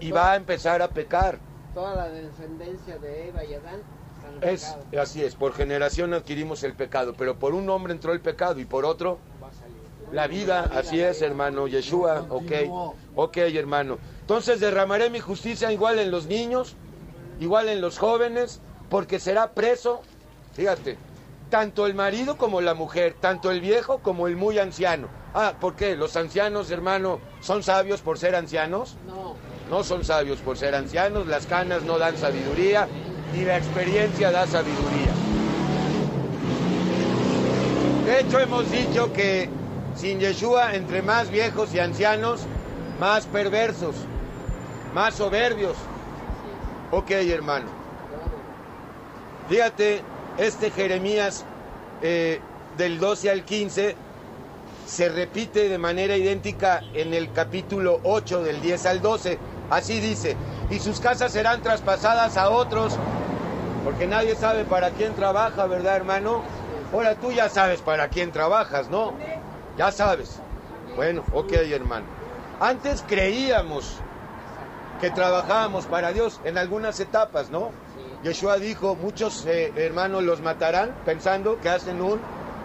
Y 0.00 0.10
va 0.10 0.32
a 0.32 0.36
empezar 0.36 0.82
a 0.82 0.88
pecar. 0.88 1.38
toda 1.74 1.94
la 1.94 2.08
descendencia 2.08 2.98
de 2.98 3.28
Eva 3.28 3.44
y 3.44 3.54
Adán 3.54 3.80
Es, 4.40 4.74
así 4.98 5.22
es, 5.22 5.34
por 5.34 5.52
generación 5.52 6.14
adquirimos 6.14 6.62
el 6.62 6.74
pecado, 6.74 7.14
pero 7.16 7.38
por 7.38 7.54
un 7.54 7.68
hombre 7.70 7.92
entró 7.92 8.12
el 8.12 8.20
pecado 8.20 8.58
y 8.60 8.64
por 8.64 8.84
otro 8.84 9.18
Va 9.42 9.48
a 9.48 9.52
salir. 9.52 9.76
la 10.12 10.26
vida, 10.26 10.70
así 10.74 11.00
es, 11.00 11.20
hermano, 11.22 11.66
Yeshua, 11.66 12.26
ok, 12.30 12.52
ok, 13.14 13.36
hermano. 13.36 13.98
Entonces 14.20 14.60
derramaré 14.60 15.10
mi 15.10 15.20
justicia 15.20 15.70
igual 15.72 15.98
en 15.98 16.10
los 16.10 16.26
niños, 16.26 16.76
igual 17.40 17.68
en 17.68 17.80
los 17.80 17.98
jóvenes, 17.98 18.60
porque 18.88 19.18
será 19.20 19.52
preso, 19.52 20.02
fíjate, 20.54 20.96
tanto 21.50 21.86
el 21.86 21.94
marido 21.94 22.36
como 22.36 22.60
la 22.60 22.74
mujer, 22.74 23.14
tanto 23.20 23.50
el 23.50 23.60
viejo 23.60 23.98
como 23.98 24.26
el 24.26 24.36
muy 24.36 24.58
anciano. 24.58 25.08
Ah, 25.34 25.54
¿por 25.60 25.76
qué? 25.76 25.96
¿Los 25.96 26.16
ancianos, 26.16 26.70
hermano, 26.70 27.20
son 27.40 27.62
sabios 27.62 28.00
por 28.00 28.18
ser 28.18 28.34
ancianos? 28.34 28.96
No, 29.06 29.36
No 29.70 29.82
son 29.82 30.04
sabios 30.04 30.38
por 30.38 30.56
ser 30.56 30.74
ancianos, 30.74 31.26
las 31.26 31.46
canas 31.46 31.82
no 31.82 31.98
dan 31.98 32.16
sabiduría, 32.16 32.86
ni 33.32 33.44
la 33.44 33.58
experiencia 33.58 34.30
da 34.30 34.46
sabiduría. 34.46 35.12
De 38.04 38.20
hecho, 38.20 38.38
hemos 38.38 38.70
dicho 38.70 39.12
que 39.12 39.48
sin 39.96 40.20
Yeshua, 40.20 40.74
entre 40.74 41.02
más 41.02 41.30
viejos 41.30 41.74
y 41.74 41.80
ancianos, 41.80 42.42
más 43.00 43.26
perversos, 43.26 43.96
más 44.94 45.14
soberbios. 45.14 45.76
Ok, 46.92 47.10
hermano. 47.10 47.66
Fíjate, 49.48 50.02
este 50.38 50.70
Jeremías 50.70 51.44
eh, 52.02 52.40
del 52.76 53.00
12 53.00 53.30
al 53.30 53.44
15 53.44 53.96
se 54.86 55.08
repite 55.08 55.68
de 55.68 55.78
manera 55.78 56.16
idéntica 56.16 56.82
en 56.94 57.12
el 57.12 57.32
capítulo 57.32 58.00
8 58.04 58.44
del 58.44 58.60
10 58.60 58.86
al 58.86 59.02
12. 59.02 59.38
Así 59.70 60.00
dice, 60.00 60.36
y 60.70 60.78
sus 60.78 61.00
casas 61.00 61.32
serán 61.32 61.62
traspasadas 61.62 62.36
a 62.36 62.50
otros, 62.50 62.96
porque 63.84 64.06
nadie 64.06 64.34
sabe 64.36 64.64
para 64.64 64.90
quién 64.90 65.14
trabaja, 65.14 65.66
¿verdad, 65.66 65.96
hermano? 65.96 66.42
Ahora 66.92 67.14
tú 67.16 67.32
ya 67.32 67.48
sabes 67.48 67.80
para 67.80 68.08
quién 68.08 68.30
trabajas, 68.30 68.88
¿no? 68.90 69.14
Ya 69.76 69.90
sabes. 69.90 70.40
Bueno, 70.94 71.24
ok, 71.32 71.52
hermano. 71.52 72.06
Antes 72.60 73.04
creíamos 73.06 73.96
que 75.00 75.10
trabajábamos 75.10 75.86
para 75.86 76.12
Dios 76.12 76.40
en 76.44 76.58
algunas 76.58 76.98
etapas, 77.00 77.50
¿no? 77.50 77.70
Yeshua 78.22 78.56
dijo, 78.56 78.94
muchos 78.94 79.44
eh, 79.46 79.72
hermanos 79.76 80.22
los 80.22 80.40
matarán 80.40 80.94
pensando 81.04 81.60
que 81.60 81.68
hacen 81.68 82.00
un 82.00 82.20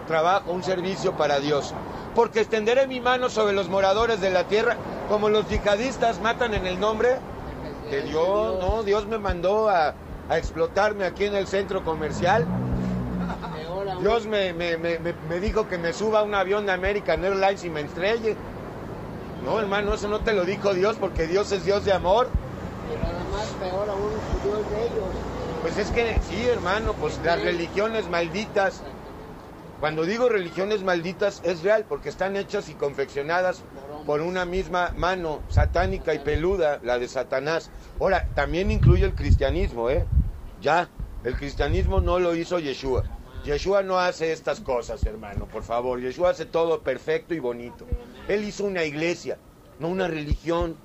trabajo, 0.06 0.50
un 0.50 0.62
servicio 0.62 1.12
para 1.16 1.40
Dios. 1.40 1.74
Porque 2.14 2.40
extenderé 2.40 2.86
mi 2.86 3.00
mano 3.00 3.28
sobre 3.28 3.52
los 3.52 3.68
moradores 3.68 4.20
de 4.20 4.30
la 4.30 4.44
tierra, 4.44 4.76
como 5.08 5.28
los 5.28 5.48
yihadistas 5.48 6.20
matan 6.20 6.54
en 6.54 6.66
el 6.66 6.78
nombre 6.80 7.18
de 7.90 8.02
Dios, 8.02 8.58
¿no? 8.60 8.82
Dios 8.82 9.06
me 9.06 9.18
mandó 9.18 9.68
a, 9.68 9.94
a 10.28 10.38
explotarme 10.38 11.04
aquí 11.04 11.24
en 11.24 11.34
el 11.34 11.46
centro 11.46 11.84
comercial. 11.84 12.46
Dios 14.00 14.26
me, 14.26 14.52
me, 14.52 14.76
me, 14.78 14.98
me, 14.98 15.40
dijo 15.40 15.68
que 15.68 15.78
me 15.78 15.92
suba 15.92 16.20
a 16.20 16.22
un 16.22 16.34
avión 16.34 16.66
de 16.66 16.72
American 16.72 17.24
Airlines 17.24 17.64
y 17.64 17.70
me 17.70 17.82
estrelle. 17.82 18.36
No, 19.44 19.60
hermano, 19.60 19.94
eso 19.94 20.08
no 20.08 20.20
te 20.20 20.32
lo 20.32 20.44
dijo 20.44 20.74
Dios 20.74 20.96
porque 20.98 21.26
Dios 21.26 21.52
es 21.52 21.64
Dios 21.64 21.84
de 21.84 21.92
amor. 21.92 22.28
Pero 22.88 23.02
además 23.04 23.48
peor 23.60 23.88
aún 23.88 24.12
Dios 24.44 24.70
de 24.70 24.82
ellos. 24.82 25.32
Pues 25.62 25.78
es 25.78 25.90
que 25.90 26.18
sí, 26.28 26.46
hermano, 26.46 26.94
pues 26.94 27.20
las 27.24 27.42
religiones 27.42 28.08
malditas. 28.08 28.82
Cuando 29.80 30.04
digo 30.04 30.28
religiones 30.28 30.82
malditas 30.82 31.40
es 31.44 31.62
real 31.62 31.84
porque 31.88 32.08
están 32.08 32.36
hechas 32.36 32.68
y 32.68 32.74
confeccionadas 32.74 33.62
por 34.06 34.20
una 34.20 34.44
misma 34.44 34.92
mano 34.96 35.42
satánica 35.48 36.14
y 36.14 36.18
peluda, 36.18 36.80
la 36.82 36.98
de 36.98 37.08
Satanás. 37.08 37.70
Ahora, 38.00 38.26
también 38.34 38.70
incluye 38.70 39.04
el 39.04 39.14
cristianismo, 39.14 39.90
¿eh? 39.90 40.06
Ya, 40.60 40.88
el 41.24 41.36
cristianismo 41.36 42.00
no 42.00 42.18
lo 42.18 42.34
hizo 42.34 42.58
Yeshua. 42.58 43.04
Yeshua 43.44 43.82
no 43.82 43.98
hace 43.98 44.32
estas 44.32 44.60
cosas, 44.60 45.04
hermano, 45.04 45.46
por 45.46 45.62
favor. 45.62 46.00
Yeshua 46.00 46.30
hace 46.30 46.46
todo 46.46 46.80
perfecto 46.82 47.34
y 47.34 47.40
bonito. 47.40 47.86
Él 48.28 48.44
hizo 48.44 48.64
una 48.64 48.84
iglesia, 48.84 49.38
no 49.78 49.88
una 49.88 50.06
religión. 50.08 50.76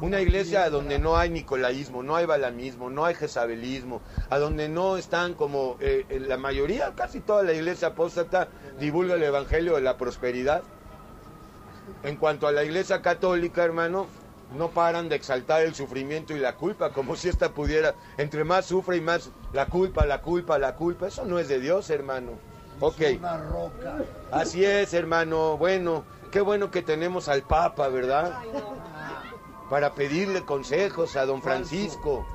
Una 0.00 0.20
iglesia 0.20 0.68
donde 0.70 0.98
no 0.98 1.16
hay 1.16 1.30
nicolaísmo, 1.30 2.02
no 2.02 2.16
hay 2.16 2.26
balamismo, 2.26 2.90
no 2.90 3.04
hay 3.04 3.14
jezabelismo, 3.14 4.00
a 4.30 4.38
donde 4.38 4.68
no 4.68 4.96
están 4.96 5.34
como 5.34 5.76
eh, 5.80 6.06
la 6.26 6.38
mayoría, 6.38 6.94
casi 6.96 7.20
toda 7.20 7.44
la 7.44 7.52
iglesia 7.52 7.88
apóstata 7.88 8.48
divulga 8.80 9.14
el 9.14 9.22
evangelio 9.22 9.76
de 9.76 9.82
la 9.82 9.98
prosperidad. 9.98 10.62
En 12.02 12.16
cuanto 12.16 12.46
a 12.46 12.52
la 12.52 12.64
iglesia 12.64 13.00
católica, 13.02 13.62
hermano, 13.64 14.06
no 14.56 14.70
paran 14.70 15.08
de 15.08 15.16
exaltar 15.16 15.62
el 15.62 15.74
sufrimiento 15.74 16.34
y 16.36 16.38
la 16.38 16.56
culpa, 16.56 16.90
como 16.90 17.16
si 17.16 17.28
esta 17.28 17.50
pudiera, 17.50 17.94
entre 18.18 18.44
más 18.44 18.66
sufre 18.66 18.96
y 18.96 19.00
más 19.00 19.30
la 19.52 19.66
culpa, 19.66 20.04
la 20.06 20.20
culpa, 20.20 20.58
la 20.58 20.74
culpa. 20.74 21.06
Eso 21.08 21.24
no 21.24 21.38
es 21.38 21.48
de 21.48 21.60
Dios, 21.60 21.90
hermano. 21.90 22.32
Ok. 22.80 23.00
Así 24.30 24.64
es, 24.64 24.92
hermano. 24.94 25.56
Bueno, 25.56 26.04
qué 26.30 26.40
bueno 26.40 26.70
que 26.70 26.82
tenemos 26.82 27.28
al 27.28 27.42
Papa, 27.42 27.88
¿verdad? 27.88 28.38
Para 29.70 29.94
pedirle 29.94 30.44
consejos 30.44 31.16
a 31.16 31.24
don 31.24 31.42
Francisco. 31.42 32.26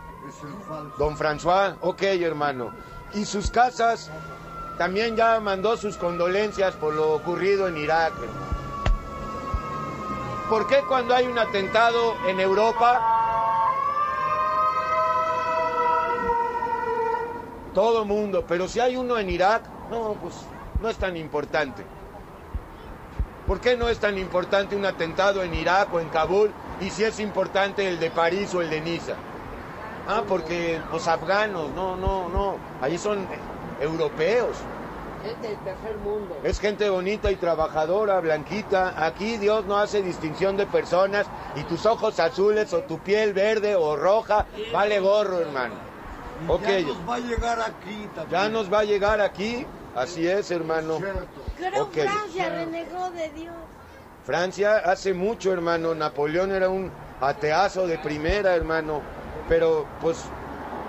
Don 0.97 1.17
François, 1.17 1.75
ok, 1.81 2.01
hermano. 2.01 2.73
Y 3.13 3.25
sus 3.25 3.51
casas 3.51 4.09
también 4.77 5.15
ya 5.15 5.39
mandó 5.39 5.77
sus 5.77 5.97
condolencias 5.97 6.75
por 6.75 6.93
lo 6.93 7.13
ocurrido 7.13 7.67
en 7.67 7.77
Irak, 7.77 8.13
hermano. 8.13 8.56
¿Por 10.49 10.65
qué 10.67 10.81
cuando 10.87 11.13
hay 11.13 11.27
un 11.27 11.37
atentado 11.37 12.15
en 12.25 12.39
Europa 12.39 13.17
todo 17.77 18.05
mundo, 18.05 18.43
pero 18.47 18.67
si 18.67 18.79
hay 18.79 18.95
uno 18.95 19.19
en 19.19 19.29
Irak, 19.29 19.61
no, 19.91 20.13
pues 20.13 20.33
no 20.81 20.89
es 20.89 20.97
tan 20.97 21.15
importante. 21.15 21.83
¿Por 23.45 23.59
qué 23.59 23.77
no 23.77 23.87
es 23.87 23.99
tan 23.99 24.17
importante 24.17 24.75
un 24.75 24.83
atentado 24.83 25.43
en 25.43 25.53
Irak 25.53 25.93
o 25.93 25.99
en 25.99 26.09
Kabul 26.09 26.51
y 26.81 26.89
si 26.89 27.03
es 27.03 27.19
importante 27.19 27.87
el 27.87 27.99
de 27.99 28.09
París 28.09 28.51
o 28.55 28.61
el 28.61 28.71
de 28.71 28.81
Niza? 28.81 29.13
Ah, 30.07 30.23
porque 30.27 30.81
los 30.91 31.07
afganos, 31.07 31.69
no, 31.75 31.95
no, 31.95 32.29
no, 32.29 32.55
ahí 32.81 32.97
son 32.97 33.27
europeos. 33.79 34.57
Gente 35.23 35.47
del 35.47 35.57
tercer 35.59 35.97
mundo. 35.97 36.37
Es 36.43 36.59
gente 36.59 36.89
bonita 36.89 37.31
y 37.31 37.35
trabajadora, 37.35 38.19
blanquita. 38.19 38.93
Aquí 39.05 39.37
Dios 39.37 39.65
no 39.65 39.77
hace 39.77 40.01
distinción 40.01 40.57
de 40.57 40.65
personas 40.65 41.27
y 41.55 41.63
tus 41.63 41.85
ojos 41.85 42.19
azules 42.19 42.73
o 42.73 42.81
tu 42.83 42.99
piel 42.99 43.33
verde 43.33 43.75
o 43.75 43.95
roja, 43.95 44.45
vale 44.71 44.99
gorro, 44.99 45.39
hermano. 45.39 45.75
Y 46.45 46.51
Ok. 46.51 46.61
Ya 46.61 46.81
nos 46.81 47.09
va 47.09 47.15
a 47.15 47.19
llegar 47.19 47.61
aquí 47.61 48.09
también. 48.15 48.29
Ya 48.29 48.49
nos 48.49 48.73
va 48.73 48.79
a 48.79 48.83
llegar 48.83 49.21
aquí, 49.21 49.65
así 49.95 50.27
es, 50.27 50.51
hermano. 50.51 50.99
Creo 51.57 51.83
Ok. 51.83 51.93
Francia 51.93 52.49
renegó 52.49 53.09
de 53.11 53.29
Dios. 53.29 53.55
Francia 54.23 54.77
hace 54.77 55.13
mucho, 55.13 55.51
hermano. 55.51 55.95
Napoleón 55.95 56.51
era 56.51 56.69
un 56.69 56.91
ateazo 57.21 57.87
de 57.87 57.97
primera, 57.97 58.55
hermano. 58.55 59.01
Pero, 59.49 59.87
pues, 60.01 60.25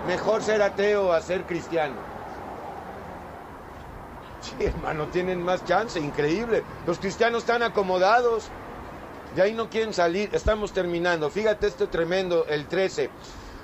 mejor 0.07 0.43
ser 0.43 0.61
ateo 0.61 1.13
a 1.13 1.21
ser 1.21 1.43
cristiano. 1.43 2.08
Sí, 4.41 4.65
hermano, 4.65 5.07
tienen 5.07 5.41
más 5.41 5.65
chance, 5.65 5.99
increíble. 5.99 6.63
Los 6.87 6.99
cristianos 6.99 7.43
están 7.43 7.63
acomodados. 7.63 8.49
De 9.35 9.41
ahí 9.41 9.53
no 9.53 9.69
quieren 9.69 9.93
salir. 9.93 10.29
Estamos 10.33 10.71
terminando. 10.73 11.29
Fíjate 11.29 11.67
esto 11.67 11.89
tremendo, 11.89 12.45
el 12.47 12.67
13. 12.67 13.09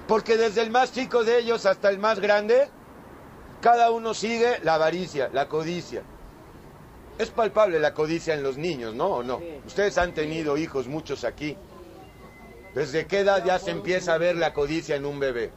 Porque 0.07 0.37
desde 0.37 0.61
el 0.61 0.69
más 0.69 0.91
chico 0.91 1.23
de 1.23 1.39
ellos 1.39 1.65
hasta 1.65 1.89
el 1.89 1.97
más 1.97 2.19
grande, 2.19 2.67
cada 3.61 3.89
uno 3.91 4.13
sigue 4.13 4.59
la 4.63 4.75
avaricia, 4.75 5.29
la 5.33 5.47
codicia. 5.47 6.03
Es 7.17 7.29
palpable 7.29 7.79
la 7.79 7.93
codicia 7.93 8.33
en 8.33 8.43
los 8.43 8.57
niños, 8.57 8.93
¿no? 8.93 9.07
¿O 9.07 9.23
no? 9.23 9.41
Ustedes 9.65 9.97
han 9.97 10.13
tenido 10.13 10.57
hijos, 10.57 10.87
muchos 10.87 11.23
aquí. 11.23 11.57
¿Desde 12.75 13.07
qué 13.07 13.19
edad 13.19 13.43
ya 13.45 13.57
se 13.57 13.71
empieza 13.71 14.13
a 14.13 14.17
ver 14.17 14.35
la 14.35 14.53
codicia 14.53 14.97
en 14.97 15.05
un 15.05 15.19
bebé? 15.19 15.49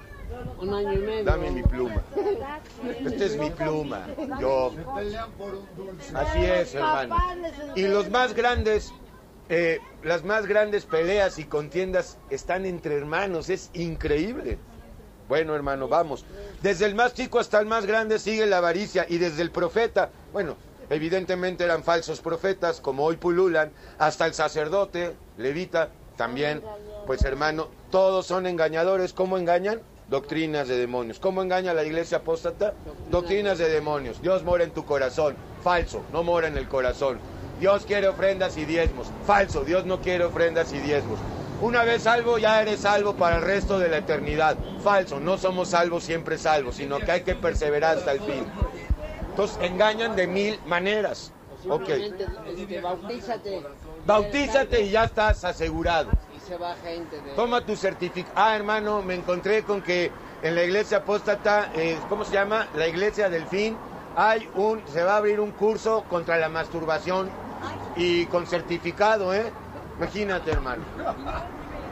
Dame 1.24 1.50
mi 1.50 1.62
pluma. 1.62 2.02
Esta 3.04 3.24
es 3.24 3.36
mi 3.36 3.50
pluma. 3.50 4.06
Yo. 4.40 4.72
Así 6.14 6.44
es, 6.44 6.74
hermano. 6.74 7.16
Y 7.74 7.82
los 7.86 8.10
más 8.10 8.34
grandes, 8.34 8.92
eh, 9.48 9.78
las 10.02 10.24
más 10.24 10.46
grandes 10.46 10.84
peleas 10.84 11.38
y 11.38 11.44
contiendas 11.44 12.18
están 12.30 12.66
entre 12.66 12.96
hermanos. 12.96 13.48
Es 13.48 13.70
increíble. 13.74 14.58
Bueno, 15.28 15.54
hermano, 15.54 15.88
vamos. 15.88 16.24
Desde 16.62 16.86
el 16.86 16.94
más 16.94 17.14
chico 17.14 17.38
hasta 17.38 17.60
el 17.60 17.66
más 17.66 17.86
grande 17.86 18.18
sigue 18.18 18.46
la 18.46 18.58
avaricia. 18.58 19.06
Y 19.08 19.18
desde 19.18 19.42
el 19.42 19.50
profeta, 19.50 20.10
bueno, 20.32 20.56
evidentemente 20.90 21.64
eran 21.64 21.84
falsos 21.84 22.20
profetas, 22.20 22.80
como 22.80 23.04
hoy 23.04 23.16
pululan, 23.16 23.70
hasta 23.98 24.26
el 24.26 24.34
sacerdote, 24.34 25.14
levita, 25.36 25.90
también. 26.16 26.62
Pues 27.06 27.22
hermano, 27.24 27.68
todos 27.90 28.26
son 28.26 28.46
engañadores. 28.46 29.12
¿Cómo 29.12 29.38
engañan? 29.38 29.80
Doctrinas 30.08 30.68
de 30.68 30.78
demonios. 30.78 31.18
¿Cómo 31.18 31.42
engaña 31.42 31.74
la 31.74 31.84
iglesia 31.84 32.18
apóstata? 32.18 32.72
Doctrinas 33.10 33.58
de 33.58 33.68
demonios. 33.68 34.22
Dios 34.22 34.42
mora 34.42 34.64
en 34.64 34.70
tu 34.70 34.84
corazón. 34.86 35.36
Falso, 35.62 36.02
no 36.12 36.22
mora 36.22 36.48
en 36.48 36.56
el 36.56 36.66
corazón. 36.66 37.18
Dios 37.60 37.84
quiere 37.84 38.08
ofrendas 38.08 38.56
y 38.56 38.64
diezmos. 38.64 39.08
Falso, 39.26 39.64
Dios 39.64 39.84
no 39.84 40.00
quiere 40.00 40.24
ofrendas 40.24 40.72
y 40.72 40.78
diezmos. 40.78 41.18
Una 41.60 41.82
vez 41.84 42.02
salvo, 42.02 42.38
ya 42.38 42.62
eres 42.62 42.80
salvo 42.80 43.14
para 43.14 43.36
el 43.36 43.42
resto 43.42 43.78
de 43.78 43.88
la 43.88 43.98
eternidad. 43.98 44.56
Falso, 44.82 45.20
no 45.20 45.36
somos 45.36 45.68
salvos 45.68 46.04
siempre 46.04 46.38
salvos, 46.38 46.76
sino 46.76 47.00
que 47.00 47.10
hay 47.10 47.20
que 47.22 47.34
perseverar 47.34 47.98
hasta 47.98 48.12
el 48.12 48.20
fin. 48.20 48.46
Entonces 49.30 49.58
engañan 49.60 50.16
de 50.16 50.26
mil 50.26 50.58
maneras. 50.66 51.32
Ok. 51.68 51.90
Bautízate 54.06 54.82
y 54.82 54.90
ya 54.90 55.04
estás 55.04 55.44
asegurado. 55.44 56.10
Toma 57.36 57.60
tu 57.60 57.76
certificado. 57.76 58.34
Ah, 58.36 58.56
hermano, 58.56 59.02
me 59.02 59.14
encontré 59.14 59.62
con 59.62 59.82
que 59.82 60.10
en 60.42 60.54
la 60.54 60.64
iglesia 60.64 60.98
apóstata, 60.98 61.70
eh, 61.74 61.98
¿cómo 62.08 62.24
se 62.24 62.32
llama? 62.32 62.68
La 62.74 62.86
iglesia 62.86 63.28
del 63.28 63.46
fin, 63.46 63.76
hay 64.16 64.48
un, 64.54 64.82
se 64.92 65.02
va 65.02 65.14
a 65.14 65.16
abrir 65.18 65.40
un 65.40 65.50
curso 65.52 66.04
contra 66.08 66.36
la 66.36 66.48
masturbación 66.48 67.30
y 67.96 68.26
con 68.26 68.46
certificado, 68.46 69.34
¿eh? 69.34 69.52
Imagínate, 69.96 70.50
hermano. 70.52 70.84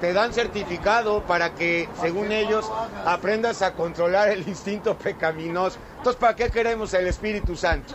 Te 0.00 0.12
dan 0.12 0.32
certificado 0.32 1.22
para 1.22 1.54
que, 1.54 1.88
según 2.00 2.30
ellos, 2.30 2.70
aprendas 3.04 3.62
a 3.62 3.72
controlar 3.74 4.28
el 4.28 4.46
instinto 4.46 4.96
pecaminoso. 4.96 5.78
Entonces, 5.98 6.20
¿para 6.20 6.36
qué 6.36 6.50
queremos 6.50 6.92
el 6.94 7.06
Espíritu 7.06 7.56
Santo? 7.56 7.94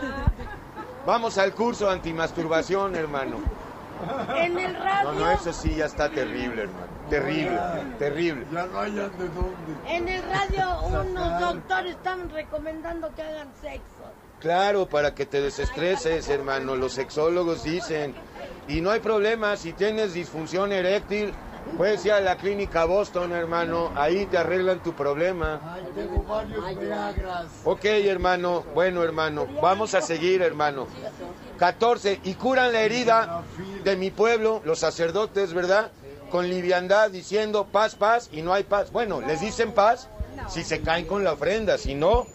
Vamos 1.06 1.38
al 1.38 1.52
curso 1.52 1.88
antimasturbación, 1.88 2.94
hermano. 2.96 3.61
En 4.36 4.58
el 4.58 4.72
No, 4.72 4.78
radio, 4.84 5.12
no, 5.12 5.30
eso 5.30 5.52
sí 5.52 5.74
ya 5.76 5.86
está 5.86 6.08
terrible, 6.10 6.62
hermano. 6.62 6.86
Terrible, 7.10 7.58
terrible. 7.98 8.46
Ya 8.52 8.66
no 8.66 8.80
hayan 8.80 9.18
de 9.18 9.28
dónde. 9.28 9.72
en 9.88 10.08
el 10.08 10.22
radio 10.22 10.80
unos 11.02 11.40
doctores 11.40 11.92
están 11.96 12.30
recomendando 12.30 13.14
que 13.14 13.22
hagan 13.22 13.48
sexo. 13.60 13.82
Claro, 14.40 14.86
para 14.86 15.14
que 15.14 15.24
te 15.26 15.40
desestreses, 15.40 16.28
hermano. 16.28 16.74
Los 16.74 16.94
sexólogos 16.94 17.62
dicen. 17.62 18.14
Y 18.66 18.80
no 18.80 18.90
hay 18.90 19.00
problema, 19.00 19.56
si 19.56 19.72
tienes 19.72 20.14
disfunción 20.14 20.72
eréctil, 20.72 21.32
puedes 21.76 22.04
ir 22.06 22.12
a 22.12 22.20
la 22.20 22.36
clínica 22.36 22.84
Boston, 22.84 23.32
hermano. 23.32 23.92
Ahí 23.94 24.26
te 24.26 24.38
arreglan 24.38 24.82
tu 24.82 24.94
problema. 24.94 25.60
Ay, 25.64 25.84
tengo 25.94 26.22
varios 26.22 26.78
Viagras. 26.78 27.46
Ok, 27.64 27.84
hermano. 27.84 28.64
Bueno, 28.74 29.02
hermano. 29.02 29.46
Vamos 29.60 29.94
a 29.94 30.00
seguir, 30.00 30.42
hermano. 30.42 30.86
14. 31.58 32.20
Y 32.24 32.34
curan 32.34 32.72
la 32.72 32.80
herida 32.80 33.42
de 33.84 33.96
mi 33.96 34.10
pueblo, 34.10 34.62
los 34.64 34.78
sacerdotes, 34.78 35.52
¿verdad? 35.52 35.90
con 36.32 36.48
liviandad 36.48 37.10
diciendo 37.10 37.66
paz, 37.70 37.94
paz 37.94 38.30
y 38.32 38.40
no 38.40 38.54
hay 38.54 38.64
paz. 38.64 38.90
Bueno, 38.90 39.20
les 39.20 39.42
dicen 39.42 39.72
paz 39.72 40.08
si 40.48 40.64
se 40.64 40.80
caen 40.80 41.04
con 41.04 41.22
la 41.22 41.34
ofrenda, 41.34 41.76
si 41.76 41.94
no, 41.94 42.26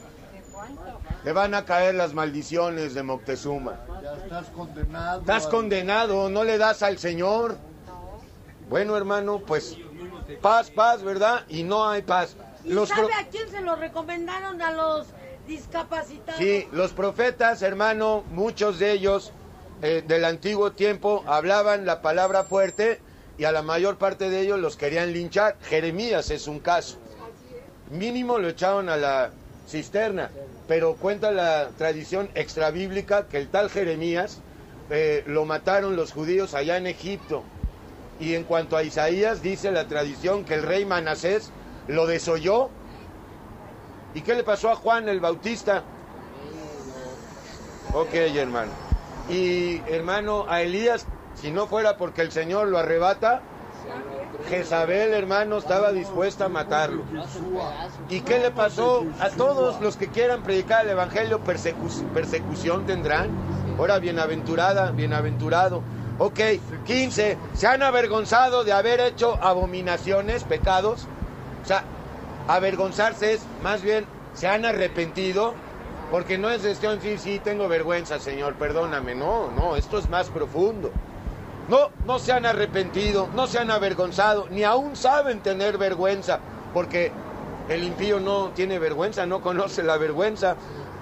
le 1.25 1.33
van 1.33 1.55
a 1.55 1.65
caer 1.65 1.95
las 1.95 2.13
maldiciones 2.13 2.93
de 2.93 3.01
Moctezuma. 3.01 3.79
Ya 4.03 4.13
estás 4.13 4.49
condenado. 4.49 5.19
Estás 5.21 5.47
condenado, 5.47 6.29
no 6.29 6.43
le 6.43 6.59
das 6.59 6.83
al 6.83 6.99
Señor. 6.99 7.57
Bueno, 8.69 8.95
hermano, 8.95 9.39
pues 9.39 9.75
paz, 10.43 10.69
paz, 10.69 11.01
¿verdad? 11.01 11.43
Y 11.49 11.63
no 11.63 11.89
hay 11.89 12.03
paz. 12.03 12.35
¿Y 12.63 12.73
sabe 12.85 13.11
a 13.15 13.27
quién 13.31 13.49
se 13.49 13.61
lo 13.61 13.75
recomendaron? 13.75 14.61
A 14.61 14.73
los 14.73 15.07
discapacitados. 15.47 16.39
Sí, 16.39 16.67
los 16.71 16.93
profetas, 16.93 17.63
hermano, 17.63 18.23
muchos 18.29 18.77
de 18.77 18.91
ellos 18.91 19.33
eh, 19.81 20.03
del 20.07 20.25
antiguo 20.25 20.71
tiempo 20.71 21.23
hablaban 21.27 21.85
la 21.85 22.01
palabra 22.01 22.43
fuerte 22.43 22.99
y 23.37 23.43
a 23.43 23.51
la 23.51 23.61
mayor 23.61 23.97
parte 23.97 24.29
de 24.29 24.41
ellos 24.41 24.59
los 24.59 24.75
querían 24.75 25.13
linchar. 25.13 25.55
Jeremías 25.61 26.31
es 26.31 26.47
un 26.47 26.59
caso. 26.59 26.97
Mínimo 27.91 28.39
lo 28.39 28.49
echaron 28.49 28.89
a 28.89 28.97
la 28.97 29.31
cisterna, 29.67 30.31
pero 30.67 30.95
cuenta 30.95 31.31
la 31.31 31.69
tradición 31.77 32.29
extrabíblica 32.33 33.27
que 33.27 33.37
el 33.37 33.49
tal 33.49 33.69
Jeremías 33.69 34.39
eh, 34.89 35.23
lo 35.27 35.45
mataron 35.45 35.95
los 35.95 36.11
judíos 36.11 36.53
allá 36.53 36.77
en 36.77 36.87
Egipto. 36.87 37.43
Y 38.19 38.33
en 38.33 38.45
cuanto 38.45 38.77
a 38.77 38.83
Isaías, 38.83 39.43
dice 39.43 39.71
la 39.71 39.87
tradición 39.87 40.43
que 40.43 40.55
el 40.55 40.63
rey 40.63 40.85
Manasés 40.85 41.51
lo 41.87 42.07
desoyó. 42.07 42.69
¿Y 44.15 44.21
qué 44.21 44.33
le 44.33 44.43
pasó 44.43 44.71
a 44.71 44.75
Juan 44.75 45.07
el 45.07 45.19
Bautista? 45.19 45.83
Ok, 47.93 48.13
hermano. 48.13 48.86
Y 49.29 49.81
hermano, 49.87 50.45
a 50.47 50.61
Elías, 50.61 51.05
si 51.35 51.51
no 51.51 51.67
fuera 51.67 51.97
porque 51.97 52.21
el 52.21 52.31
Señor 52.31 52.67
lo 52.67 52.77
arrebata, 52.77 53.41
Jezabel, 54.49 55.13
hermano, 55.13 55.57
estaba 55.57 55.91
dispuesta 55.91 56.45
a 56.45 56.49
matarlo. 56.49 57.03
¿Y 58.09 58.21
qué 58.21 58.39
le 58.39 58.51
pasó? 58.51 59.05
A 59.19 59.29
todos 59.29 59.81
los 59.81 59.97
que 59.97 60.07
quieran 60.07 60.43
predicar 60.43 60.85
el 60.85 60.91
Evangelio, 60.91 61.41
persecu- 61.43 62.05
persecución 62.13 62.85
tendrán. 62.85 63.29
Ahora, 63.77 63.99
bienaventurada, 63.99 64.91
bienaventurado. 64.91 65.81
Ok, 66.19 66.39
15. 66.85 67.37
Se 67.53 67.67
han 67.67 67.83
avergonzado 67.83 68.63
de 68.63 68.73
haber 68.73 68.99
hecho 69.01 69.37
abominaciones, 69.41 70.43
pecados. 70.43 71.07
O 71.63 71.67
sea, 71.67 71.83
avergonzarse 72.47 73.33
es 73.33 73.41
más 73.61 73.81
bien, 73.81 74.05
se 74.33 74.47
han 74.47 74.65
arrepentido. 74.65 75.53
Porque 76.11 76.37
no 76.37 76.49
es 76.49 76.63
de 76.63 76.73
decir, 76.73 77.19
sí, 77.19 77.39
tengo 77.43 77.67
vergüenza, 77.67 78.19
Señor, 78.19 78.55
perdóname. 78.55 79.13
No, 79.13 79.51
no, 79.51 79.75
esto 79.75 79.97
es 79.97 80.09
más 80.09 80.29
profundo. 80.29 80.91
No, 81.67 81.89
no 82.05 82.17
se 82.17 82.31
han 82.31 82.45
arrepentido, 82.45 83.27
no 83.35 83.45
se 83.45 83.59
han 83.59 83.71
avergonzado, 83.71 84.47
ni 84.49 84.63
aún 84.63 84.95
saben 84.95 85.41
tener 85.41 85.77
vergüenza, 85.77 86.39
porque 86.73 87.11
el 87.67 87.83
impío 87.83 88.21
no 88.21 88.51
tiene 88.51 88.79
vergüenza, 88.79 89.25
no 89.25 89.41
conoce 89.41 89.83
la 89.83 89.97
vergüenza, 89.97 90.55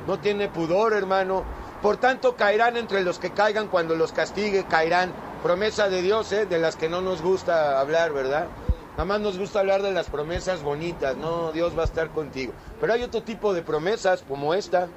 no 0.07 0.17
tiene 0.17 0.47
pudor, 0.47 0.93
hermano. 0.93 1.43
Por 1.83 1.97
tanto, 1.97 2.35
caerán 2.35 2.77
entre 2.77 3.03
los 3.03 3.19
que 3.19 3.29
caigan 3.29 3.67
cuando 3.67 3.95
los 3.95 4.11
castigue, 4.11 4.65
caerán. 4.65 5.13
Promesa 5.43 5.89
de 5.89 6.01
Dios, 6.01 6.31
¿eh? 6.31 6.47
de 6.47 6.57
las 6.57 6.75
que 6.75 6.89
no 6.89 7.01
nos 7.01 7.21
gusta 7.21 7.79
hablar, 7.79 8.11
¿verdad? 8.11 8.47
Nada 8.95 9.05
más 9.05 9.19
nos 9.19 9.37
gusta 9.37 9.59
hablar 9.59 9.81
de 9.81 9.91
las 9.91 10.07
promesas 10.07 10.63
bonitas, 10.63 11.17
no, 11.17 11.51
Dios 11.51 11.77
va 11.77 11.81
a 11.81 11.85
estar 11.85 12.09
contigo. 12.11 12.53
Pero 12.79 12.93
hay 12.93 13.03
otro 13.03 13.21
tipo 13.23 13.53
de 13.53 13.61
promesas, 13.61 14.21
como 14.21 14.53
esta. 14.53 14.87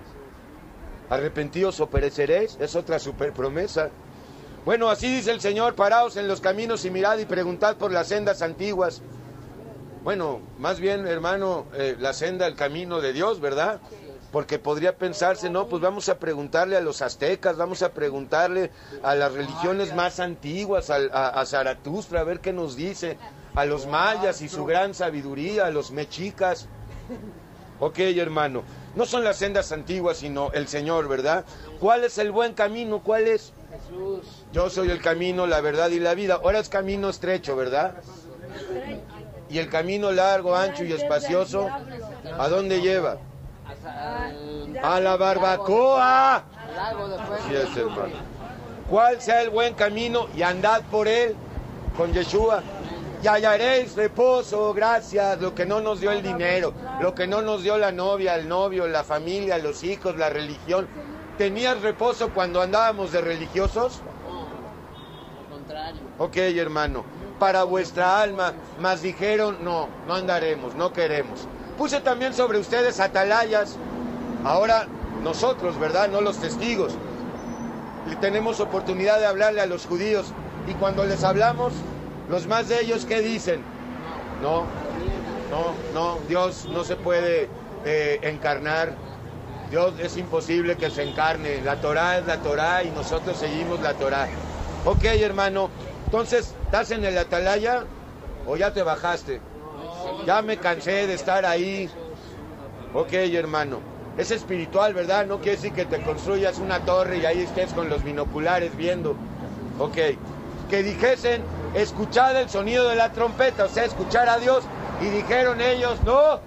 Arrepentidos 1.10 1.80
o 1.80 1.88
pereceréis, 1.88 2.56
es 2.60 2.76
otra 2.76 3.00
super 3.00 3.32
promesa. 3.32 3.90
Bueno, 4.64 4.88
así 4.88 5.12
dice 5.12 5.32
el 5.32 5.40
Señor, 5.40 5.74
paraos 5.74 6.16
en 6.16 6.28
los 6.28 6.40
caminos 6.40 6.84
y 6.84 6.90
mirad 6.90 7.18
y 7.18 7.24
preguntad 7.24 7.76
por 7.76 7.90
las 7.90 8.06
sendas 8.08 8.40
antiguas. 8.42 9.02
Bueno, 10.04 10.40
más 10.58 10.78
bien, 10.78 11.06
hermano, 11.06 11.66
eh, 11.74 11.96
la 11.98 12.12
senda, 12.12 12.46
el 12.46 12.54
camino 12.54 13.00
de 13.00 13.12
Dios, 13.12 13.40
¿verdad? 13.40 13.80
Porque 14.30 14.58
podría 14.58 14.96
pensarse, 14.96 15.50
no, 15.50 15.66
pues 15.66 15.82
vamos 15.82 16.08
a 16.08 16.18
preguntarle 16.18 16.76
a 16.76 16.80
los 16.82 17.02
aztecas, 17.02 17.56
vamos 17.56 17.82
a 17.82 17.92
preguntarle 17.92 18.70
a 19.02 19.14
las 19.14 19.32
religiones 19.32 19.94
más 19.94 20.20
antiguas, 20.20 20.90
al- 20.90 21.10
a, 21.12 21.28
a 21.30 21.46
Zaratustra, 21.46 22.20
a 22.20 22.24
ver 22.24 22.40
qué 22.40 22.52
nos 22.52 22.76
dice, 22.76 23.16
a 23.58 23.64
los 23.64 23.88
mayas 23.88 24.40
y 24.40 24.48
su 24.48 24.64
gran 24.64 24.94
sabiduría, 24.94 25.66
a 25.66 25.70
los 25.70 25.90
mexicas. 25.90 26.68
Ok, 27.80 27.98
hermano, 27.98 28.62
no 28.94 29.04
son 29.04 29.24
las 29.24 29.36
sendas 29.36 29.72
antiguas, 29.72 30.18
sino 30.18 30.52
el 30.52 30.68
Señor, 30.68 31.08
¿verdad? 31.08 31.44
¿Cuál 31.80 32.04
es 32.04 32.18
el 32.18 32.30
buen 32.30 32.54
camino? 32.54 33.00
¿Cuál 33.02 33.26
es? 33.26 33.52
Jesús. 33.72 34.44
Yo 34.52 34.70
soy 34.70 34.90
el 34.90 35.02
camino, 35.02 35.48
la 35.48 35.60
verdad 35.60 35.90
y 35.90 35.98
la 35.98 36.14
vida. 36.14 36.34
Ahora 36.34 36.60
es 36.60 36.68
camino 36.68 37.08
estrecho, 37.08 37.56
¿verdad? 37.56 37.94
Y 39.50 39.58
el 39.58 39.68
camino 39.68 40.12
largo, 40.12 40.54
ancho 40.54 40.84
y 40.84 40.92
espacioso, 40.92 41.68
¿a 42.38 42.48
dónde 42.48 42.80
lleva? 42.80 43.18
A 44.82 45.00
la 45.00 45.16
barbacoa. 45.16 46.36
Así 46.36 47.56
es, 47.56 47.76
hermano. 47.76 48.14
¿Cuál 48.88 49.20
sea 49.20 49.42
el 49.42 49.50
buen 49.50 49.74
camino? 49.74 50.28
Y 50.36 50.42
andad 50.42 50.82
por 50.92 51.08
él 51.08 51.34
con 51.96 52.12
Yeshua. 52.12 52.62
Y 53.20 53.26
hallaréis 53.26 53.96
reposo, 53.96 54.72
gracias, 54.72 55.40
lo 55.40 55.52
que 55.54 55.66
no 55.66 55.80
nos 55.80 56.00
dio 56.00 56.12
el 56.12 56.22
dinero, 56.22 56.72
lo 57.00 57.14
que 57.14 57.26
no 57.26 57.42
nos 57.42 57.64
dio 57.64 57.76
la 57.76 57.90
novia, 57.90 58.36
el 58.36 58.48
novio, 58.48 58.86
la 58.86 59.02
familia, 59.02 59.58
los 59.58 59.82
hijos, 59.82 60.16
la 60.16 60.30
religión. 60.30 60.86
¿Tenías 61.36 61.80
reposo 61.82 62.30
cuando 62.32 62.62
andábamos 62.62 63.10
de 63.10 63.20
religiosos? 63.20 64.02
Al 65.40 65.52
contrario. 65.52 66.00
Ok, 66.18 66.36
hermano, 66.36 67.04
para 67.40 67.64
vuestra 67.64 68.20
alma, 68.20 68.52
mas 68.80 69.02
dijeron, 69.02 69.58
no, 69.62 69.88
no 70.06 70.14
andaremos, 70.14 70.76
no 70.76 70.92
queremos. 70.92 71.48
Puse 71.76 72.00
también 72.00 72.34
sobre 72.34 72.58
ustedes 72.58 73.00
atalayas. 73.00 73.76
Ahora 74.44 74.86
nosotros, 75.24 75.78
¿verdad? 75.78 76.08
No 76.08 76.20
los 76.20 76.38
testigos. 76.38 76.94
Tenemos 78.20 78.60
oportunidad 78.60 79.18
de 79.18 79.26
hablarle 79.26 79.60
a 79.60 79.66
los 79.66 79.86
judíos. 79.86 80.32
Y 80.66 80.74
cuando 80.74 81.04
les 81.04 81.24
hablamos, 81.24 81.72
los 82.28 82.46
más 82.46 82.68
de 82.68 82.80
ellos, 82.80 83.04
¿qué 83.06 83.20
dicen? 83.20 83.62
No, 84.42 84.66
no, 85.50 85.74
no, 85.94 86.18
Dios 86.28 86.68
no 86.70 86.84
se 86.84 86.96
puede 86.96 87.48
eh, 87.84 88.20
encarnar. 88.22 88.92
Dios 89.70 89.94
es 89.98 90.16
imposible 90.16 90.76
que 90.76 90.90
se 90.90 91.02
encarne. 91.02 91.60
La 91.62 91.80
Torah 91.80 92.18
es 92.18 92.26
la 92.26 92.38
Torah 92.38 92.82
y 92.84 92.90
nosotros 92.90 93.36
seguimos 93.36 93.80
la 93.80 93.94
Torah. 93.94 94.28
Ok, 94.84 95.04
hermano. 95.04 95.70
Entonces, 96.06 96.54
¿estás 96.64 96.90
en 96.90 97.04
el 97.04 97.18
atalaya 97.18 97.84
o 98.46 98.56
ya 98.56 98.72
te 98.72 98.82
bajaste? 98.82 99.40
Ya 100.26 100.40
me 100.42 100.56
cansé 100.56 101.06
de 101.06 101.14
estar 101.14 101.44
ahí. 101.44 101.90
Ok, 102.94 103.12
hermano. 103.12 103.80
Es 104.16 104.30
espiritual, 104.30 104.94
¿verdad? 104.94 105.26
No 105.26 105.38
quiere 105.38 105.56
decir 105.56 105.72
que 105.72 105.84
te 105.84 106.00
construyas 106.02 106.58
una 106.58 106.80
torre 106.80 107.18
y 107.18 107.26
ahí 107.26 107.42
estés 107.42 107.72
con 107.72 107.88
los 107.88 108.02
binoculares 108.02 108.76
viendo. 108.76 109.16
Ok. 109.78 109.96
Que 110.70 110.82
dijesen, 110.82 111.42
escuchad 111.82 112.40
el 112.40 112.48
sonido 112.48 112.88
de 112.88 112.96
la 112.96 113.12
trompeta, 113.12 113.64
o 113.64 113.68
sea, 113.68 113.84
escuchar 113.84 114.28
a 114.28 114.38
Dios. 114.38 114.64
Y 115.00 115.06
dijeron 115.06 115.60
ellos, 115.60 116.02
no, 116.04 116.40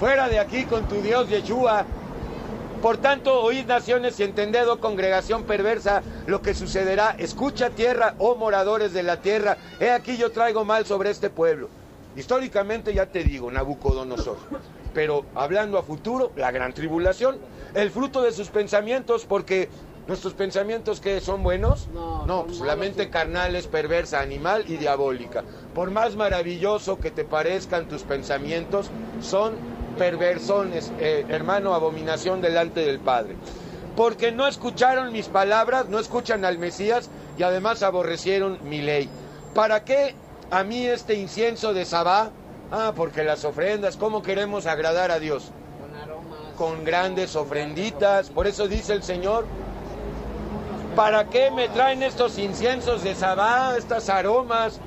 fuera 0.00 0.28
de 0.28 0.38
aquí 0.38 0.64
con 0.64 0.88
tu 0.88 0.96
Dios 0.96 1.28
Yeshua. 1.28 1.84
Por 2.82 2.96
tanto, 2.96 3.40
oíd 3.40 3.66
naciones 3.66 4.18
y 4.18 4.24
entended, 4.24 4.68
oh 4.68 4.80
congregación 4.80 5.44
perversa, 5.44 6.02
lo 6.26 6.42
que 6.42 6.54
sucederá. 6.54 7.14
Escucha 7.16 7.70
tierra, 7.70 8.14
oh 8.18 8.34
moradores 8.34 8.92
de 8.92 9.04
la 9.04 9.18
tierra. 9.18 9.56
He 9.78 9.90
aquí 9.90 10.16
yo 10.16 10.32
traigo 10.32 10.64
mal 10.64 10.84
sobre 10.84 11.10
este 11.10 11.30
pueblo. 11.30 11.68
Históricamente 12.16 12.92
ya 12.92 13.06
te 13.06 13.22
digo, 13.22 13.50
Nabucodonosor. 13.52 14.36
Pero 14.92 15.24
hablando 15.36 15.78
a 15.78 15.84
futuro, 15.84 16.32
la 16.34 16.50
gran 16.50 16.74
tribulación, 16.74 17.38
el 17.74 17.90
fruto 17.92 18.20
de 18.22 18.32
sus 18.32 18.48
pensamientos, 18.48 19.24
porque 19.26 19.68
nuestros 20.06 20.34
pensamientos 20.34 21.00
que 21.00 21.20
son 21.20 21.42
buenos, 21.42 21.88
No, 21.92 22.26
no, 22.26 22.44
pues 22.44 22.60
la 22.60 22.76
mente 22.76 23.08
carnal 23.08 23.54
es 23.56 23.66
perversa, 23.66 24.20
animal 24.20 24.64
y 24.68 24.76
diabólica. 24.76 25.44
Por 25.74 25.90
más 25.90 26.16
maravilloso 26.16 26.98
que 26.98 27.10
te 27.10 27.24
parezcan 27.24 27.88
tus 27.88 28.02
pensamientos, 28.02 28.90
son 29.20 29.54
perversones, 29.98 30.92
eh, 30.98 31.24
hermano, 31.28 31.74
abominación 31.74 32.40
delante 32.40 32.80
del 32.84 32.98
Padre. 32.98 33.36
Porque 33.96 34.32
no 34.32 34.48
escucharon 34.48 35.12
mis 35.12 35.28
palabras, 35.28 35.88
no 35.88 35.98
escuchan 35.98 36.44
al 36.44 36.58
Mesías 36.58 37.10
y 37.38 37.42
además 37.42 37.82
aborrecieron 37.82 38.58
mi 38.64 38.80
ley. 38.80 39.08
¿Para 39.54 39.84
qué 39.84 40.14
a 40.50 40.64
mí 40.64 40.86
este 40.86 41.14
incienso 41.14 41.74
de 41.74 41.84
Sabá? 41.84 42.30
Ah, 42.70 42.92
porque 42.96 43.22
las 43.22 43.44
ofrendas, 43.44 43.98
¿cómo 43.98 44.22
queremos 44.22 44.64
agradar 44.66 45.10
a 45.10 45.18
Dios? 45.18 45.50
Con 45.78 45.94
aromas. 46.00 46.38
con 46.56 46.84
grandes 46.84 47.36
ofrenditas. 47.36 48.30
Por 48.30 48.46
eso 48.46 48.66
dice 48.66 48.94
el 48.94 49.02
Señor, 49.02 49.44
¿para 50.94 51.28
qué 51.28 51.50
me 51.50 51.68
traen 51.68 52.02
estos 52.02 52.38
inciensos 52.38 53.02
de 53.02 53.14
Sabá, 53.14 53.76
estas 53.76 54.08
aromas? 54.08 54.80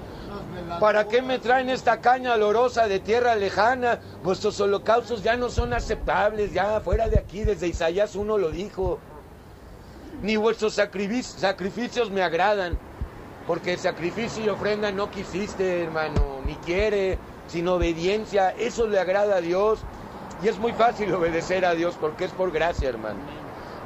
¿Para 0.80 1.08
qué 1.08 1.22
me 1.22 1.40
traen 1.40 1.70
esta 1.70 2.02
caña 2.02 2.34
olorosa 2.34 2.88
de 2.88 3.00
tierra 3.00 3.36
lejana? 3.36 4.00
Vuestros 4.24 4.60
holocaustos 4.60 5.24
ya 5.24 5.36
no 5.38 5.50
son 5.50 5.74
aceptables, 5.74 6.54
ya 6.54 6.80
fuera 6.82 7.08
de 7.08 7.18
aquí, 7.18 7.44
desde 7.44 7.68
Isaías 7.68 8.16
1 8.16 8.38
lo 8.38 8.52
dijo. 8.52 9.00
Ni 10.22 10.38
vuestros 10.38 10.78
sacrific- 10.78 11.24
sacrificios 11.24 12.10
me 12.10 12.24
agradan. 12.24 12.78
Porque 13.48 13.78
sacrificio 13.78 14.44
y 14.44 14.50
ofrenda 14.50 14.92
no 14.92 15.12
quisiste, 15.12 15.84
hermano, 15.84 16.42
ni 16.48 16.56
quiere, 16.56 17.20
sin 17.48 17.68
obediencia. 17.68 18.50
Eso 18.52 18.88
le 18.88 19.00
agrada 19.00 19.36
a 19.36 19.42
Dios. 19.42 19.80
Y 20.44 20.48
es 20.48 20.58
muy 20.58 20.74
fácil 20.74 21.14
obedecer 21.14 21.64
a 21.66 21.76
Dios 21.76 21.96
porque 22.00 22.26
es 22.26 22.32
por 22.32 22.52
gracia, 22.52 22.90
hermano. 22.90 23.20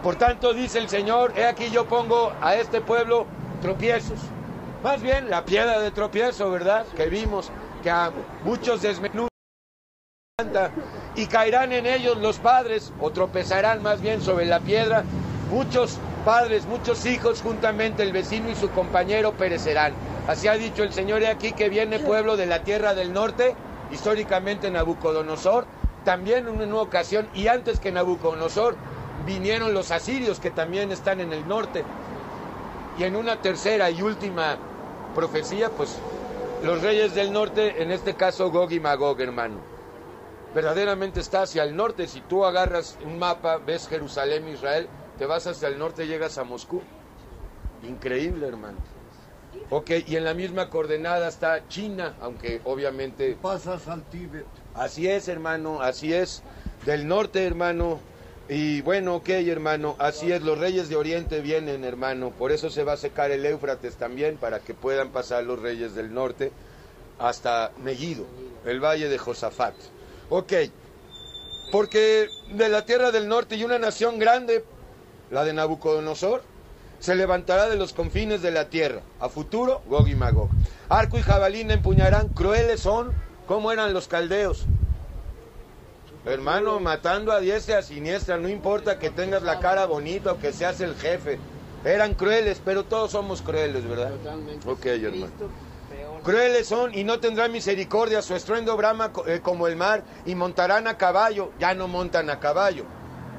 Por 0.04 0.16
tanto, 0.16 0.54
dice 0.54 0.80
el 0.80 0.88
Señor, 0.88 1.34
he 1.36 1.46
aquí 1.46 1.70
yo 1.72 1.86
pongo 1.86 2.32
a 2.42 2.56
este 2.56 2.80
pueblo 2.80 3.26
tropiezos. 3.62 4.20
Más 4.82 5.02
bien 5.02 5.30
la 5.30 5.44
piedra 5.44 5.80
de 5.80 5.92
tropiezo, 5.92 6.50
¿verdad? 6.50 6.86
Que 6.96 7.08
vimos 7.08 7.52
que 7.84 7.90
a 7.90 8.12
muchos 8.46 8.82
desmenuzan 8.82 9.28
y 11.16 11.28
caerán 11.28 11.74
en 11.74 11.86
ellos 11.86 12.18
los 12.18 12.38
padres 12.38 12.94
o 13.02 13.12
tropezarán 13.12 13.84
más 13.84 14.00
bien 14.00 14.22
sobre 14.22 14.46
la 14.46 14.62
piedra. 14.62 15.04
Muchos 15.52 15.98
padres, 16.24 16.66
muchos 16.66 17.06
hijos, 17.06 17.42
juntamente 17.42 18.04
el 18.04 18.14
vecino 18.14 18.50
y 18.50 18.56
su 18.56 18.70
compañero 18.70 19.34
perecerán. 19.34 19.94
Así 20.28 20.48
ha 20.48 20.54
dicho 20.54 20.84
el 20.84 20.94
Señor, 20.94 21.24
he 21.24 21.28
aquí 21.28 21.52
que 21.52 21.68
viene 21.68 22.00
pueblo 22.00 22.38
de 22.38 22.46
la 22.46 22.64
tierra 22.64 22.94
del 22.94 23.12
norte, 23.12 23.54
históricamente 23.92 24.72
Nabucodonosor, 24.72 25.66
también 26.06 26.48
en 26.48 26.62
una 26.62 26.82
ocasión, 26.82 27.28
y 27.34 27.48
antes 27.48 27.80
que 27.82 27.92
Nabucodonosor, 27.92 28.78
vinieron 29.26 29.74
los 29.74 29.92
asirios 29.92 30.40
que 30.40 30.52
también 30.52 30.92
están 30.92 31.20
en 31.20 31.34
el 31.34 31.48
norte. 31.48 31.84
Y 32.98 33.04
en 33.04 33.16
una 33.16 33.42
tercera 33.42 33.90
y 33.90 34.02
última 34.02 34.58
profecía, 35.16 35.70
pues 35.70 35.98
los 36.64 36.82
reyes 36.82 37.16
del 37.16 37.32
norte, 37.32 37.82
en 37.82 37.92
este 37.92 38.16
caso 38.16 38.52
Gog 38.52 38.72
y 38.72 38.80
Magog, 38.80 39.20
hermano. 39.22 39.58
Verdaderamente 40.54 41.20
está 41.20 41.44
hacia 41.44 41.64
el 41.64 41.76
norte. 41.76 42.08
Si 42.08 42.22
tú 42.22 42.44
agarras 42.44 42.98
un 43.06 43.20
mapa, 43.20 43.58
ves 43.58 43.88
Jerusalén, 43.88 44.48
Israel, 44.48 44.88
te 45.18 45.26
vas 45.26 45.48
hacia 45.48 45.68
el 45.68 45.78
norte 45.78 46.06
y 46.06 46.08
llegas 46.08 46.38
a 46.38 46.44
Moscú. 46.44 46.82
Increíble, 47.88 48.48
hermano. 48.48 48.78
Ok, 49.70 49.92
y 50.08 50.16
en 50.16 50.24
la 50.24 50.34
misma 50.34 50.70
coordenada 50.70 51.28
está 51.28 51.68
China, 51.68 52.16
aunque 52.22 52.62
obviamente... 52.66 53.38
Pasas 53.42 53.88
al 53.88 54.04
Tíbet. 54.04 54.46
Así 54.74 55.08
es, 55.08 55.28
hermano, 55.28 55.82
así 55.82 56.14
es. 56.14 56.44
Del 56.86 57.08
norte, 57.08 57.46
hermano. 57.46 58.00
Y 58.52 58.82
bueno, 58.82 59.18
ok, 59.18 59.30
hermano, 59.30 59.96
así 60.00 60.32
es. 60.32 60.42
Los 60.42 60.58
reyes 60.58 60.90
de 60.90 60.96
Oriente 60.96 61.40
vienen, 61.40 61.84
hermano. 61.84 62.32
Por 62.32 62.52
eso 62.52 62.72
se 62.72 62.84
va 62.84 62.94
a 62.94 62.98
secar 62.98 63.30
el 63.30 63.46
Éufrates 63.46 63.96
también, 63.96 64.38
para 64.38 64.60
que 64.60 64.74
puedan 64.74 65.12
pasar 65.12 65.44
los 65.44 65.62
reyes 65.62 65.94
del 65.94 66.12
norte 66.12 66.52
hasta 67.20 67.72
Megiddo, 67.78 68.26
el 68.66 68.84
valle 68.84 69.08
de 69.08 69.20
Josafat. 69.20 69.76
Ok, 70.32 70.54
porque 71.72 72.28
de 72.52 72.70
la 72.70 72.86
tierra 72.86 73.12
del 73.12 73.28
norte 73.28 73.56
y 73.56 73.64
una 73.64 73.78
nación 73.78 74.18
grande, 74.18 74.66
la 75.30 75.46
de 75.46 75.54
Nabucodonosor, 75.54 76.42
se 76.98 77.16
levantará 77.16 77.70
de 77.70 77.78
los 77.78 77.94
confines 77.94 78.42
de 78.42 78.50
la 78.50 78.70
tierra. 78.70 79.02
A 79.20 79.30
futuro, 79.30 79.84
Gog 79.88 80.08
y 80.08 80.16
Magog. 80.16 80.50
Arco 80.90 81.20
y 81.20 81.22
jabalina 81.22 81.76
empuñarán, 81.76 82.30
crueles 82.30 82.80
son, 82.80 83.14
como 83.48 83.72
eran 83.72 83.94
los 83.94 84.08
caldeos. 84.08 84.66
Hermano, 86.26 86.80
matando 86.80 87.32
a 87.32 87.40
diestra 87.40 87.76
y 87.76 87.78
a 87.78 87.82
siniestra, 87.82 88.38
no 88.38 88.50
importa 88.50 89.00
que 89.00 89.10
tengas 89.10 89.42
la 89.42 89.60
cara 89.60 89.86
bonita 89.86 90.34
o 90.34 90.38
que 90.38 90.52
seas 90.52 90.82
el 90.82 90.96
jefe. 90.96 91.40
Eran 91.86 92.14
crueles, 92.14 92.62
pero 92.64 92.84
todos 92.84 93.12
somos 93.12 93.42
crueles, 93.42 93.88
¿verdad? 93.88 94.12
Ok, 94.66 94.86
hermano. 94.86 95.32
Crueles 96.24 96.68
son 96.68 96.94
y 96.94 97.06
no 97.06 97.20
tendrán 97.22 97.52
misericordia, 97.54 98.22
su 98.22 98.36
estruendo 98.36 98.76
brama 98.76 99.12
eh, 99.26 99.40
como 99.42 99.68
el 99.68 99.78
mar 99.78 100.04
y 100.26 100.36
montarán 100.36 100.88
a 100.88 100.98
caballo, 100.98 101.52
ya 101.58 101.74
no 101.74 101.88
montan 101.88 102.30
a 102.30 102.40
caballo. 102.40 102.84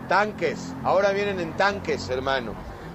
Tanques, 0.08 0.58
ahora 0.82 1.10
vienen 1.12 1.38
en 1.38 1.56
tanques, 1.56 2.08
hermano. 2.08 2.54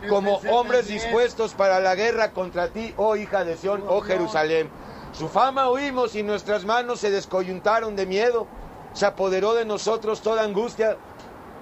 Como 0.10 0.38
hombres 0.50 0.88
dispuestos 0.88 1.54
para 1.54 1.80
la 1.80 1.96
guerra 1.96 2.32
contra 2.32 2.70
ti, 2.70 2.94
oh 2.98 3.16
hija 3.16 3.46
de 3.46 3.58
Sión, 3.58 3.84
oh 3.88 4.02
Jerusalén. 4.02 4.70
Su 5.14 5.30
fama 5.30 5.70
oímos 5.70 6.16
y 6.16 6.24
nuestras 6.24 6.66
manos 6.66 7.00
se 7.00 7.12
descoyuntaron 7.12 7.96
de 7.96 8.06
miedo. 8.06 8.48
Se 8.96 9.06
apoderó 9.06 9.54
de 9.54 9.66
nosotros 9.66 10.22
toda 10.22 10.44
angustia. 10.44 10.96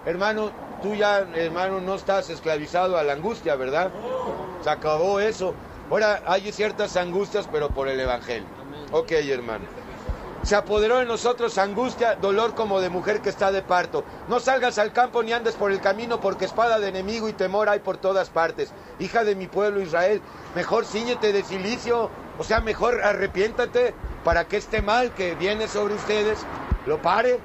Hermano, 0.05 0.51
tú 0.83 0.93
ya, 0.93 1.25
hermano, 1.33 1.81
no 1.81 1.95
estás 1.95 2.29
esclavizado 2.29 2.95
a 2.95 3.03
la 3.03 3.13
angustia, 3.13 3.55
¿verdad? 3.55 3.89
Se 4.63 4.69
acabó 4.69 5.19
eso. 5.19 5.55
Ahora 5.89 6.21
hay 6.27 6.51
ciertas 6.51 6.95
angustias, 6.95 7.49
pero 7.51 7.69
por 7.69 7.87
el 7.87 7.99
Evangelio. 7.99 8.47
Ok, 8.91 9.11
hermano. 9.13 9.65
Se 10.43 10.55
apoderó 10.55 10.97
de 10.97 11.05
nosotros 11.05 11.57
angustia, 11.57 12.15
dolor 12.15 12.53
como 12.53 12.81
de 12.81 12.89
mujer 12.89 13.21
que 13.21 13.29
está 13.29 13.51
de 13.51 13.63
parto. 13.63 14.03
No 14.27 14.39
salgas 14.39 14.77
al 14.77 14.93
campo 14.93 15.23
ni 15.23 15.33
andes 15.33 15.55
por 15.55 15.71
el 15.71 15.81
camino, 15.81 16.19
porque 16.21 16.45
espada 16.45 16.79
de 16.79 16.89
enemigo 16.89 17.29
y 17.29 17.33
temor 17.33 17.67
hay 17.67 17.79
por 17.79 17.97
todas 17.97 18.29
partes. 18.29 18.73
Hija 18.99 19.23
de 19.23 19.35
mi 19.35 19.47
pueblo 19.47 19.81
Israel, 19.81 20.21
mejor 20.53 20.85
ciñete 20.85 21.33
de 21.33 21.43
silicio, 21.43 22.11
o 22.37 22.43
sea, 22.43 22.59
mejor 22.59 23.01
arrepiéntate 23.01 23.95
para 24.23 24.45
que 24.45 24.57
este 24.57 24.81
mal 24.81 25.11
que 25.13 25.33
viene 25.35 25.67
sobre 25.67 25.95
ustedes 25.95 26.45
lo 26.85 27.01
pare. 27.01 27.39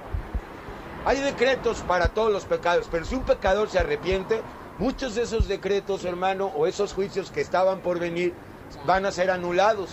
Hay 1.05 1.21
decretos 1.21 1.79
para 1.87 2.09
todos 2.09 2.33
los 2.33 2.45
pecados, 2.45 2.89
pero 2.91 3.05
si 3.05 3.15
un 3.15 3.23
pecador 3.23 3.71
se 3.71 3.79
arrepiente, 3.79 4.43
muchos 4.79 5.15
de 5.15 5.23
esos 5.23 5.49
decretos, 5.49 6.05
hermano, 6.05 6.53
o 6.57 6.67
esos 6.67 6.93
juicios 6.93 7.31
que 7.31 7.41
estaban 7.41 7.81
por 7.81 7.99
venir, 7.99 8.35
van 8.87 9.07
a 9.07 9.13
ser 9.13 9.31
anulados. 9.31 9.91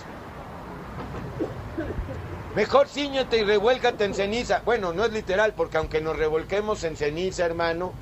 Mejor 2.56 2.88
ciñete 2.88 3.40
y 3.40 3.44
revuélcate 3.44 4.06
en 4.06 4.14
ceniza. 4.14 4.62
Bueno, 4.66 4.94
no 4.94 5.06
es 5.06 5.12
literal, 5.12 5.54
porque 5.54 5.78
aunque 5.78 6.02
nos 6.02 6.18
revolquemos 6.18 6.84
en 6.84 6.96
ceniza, 6.96 7.46
hermano, 7.46 7.94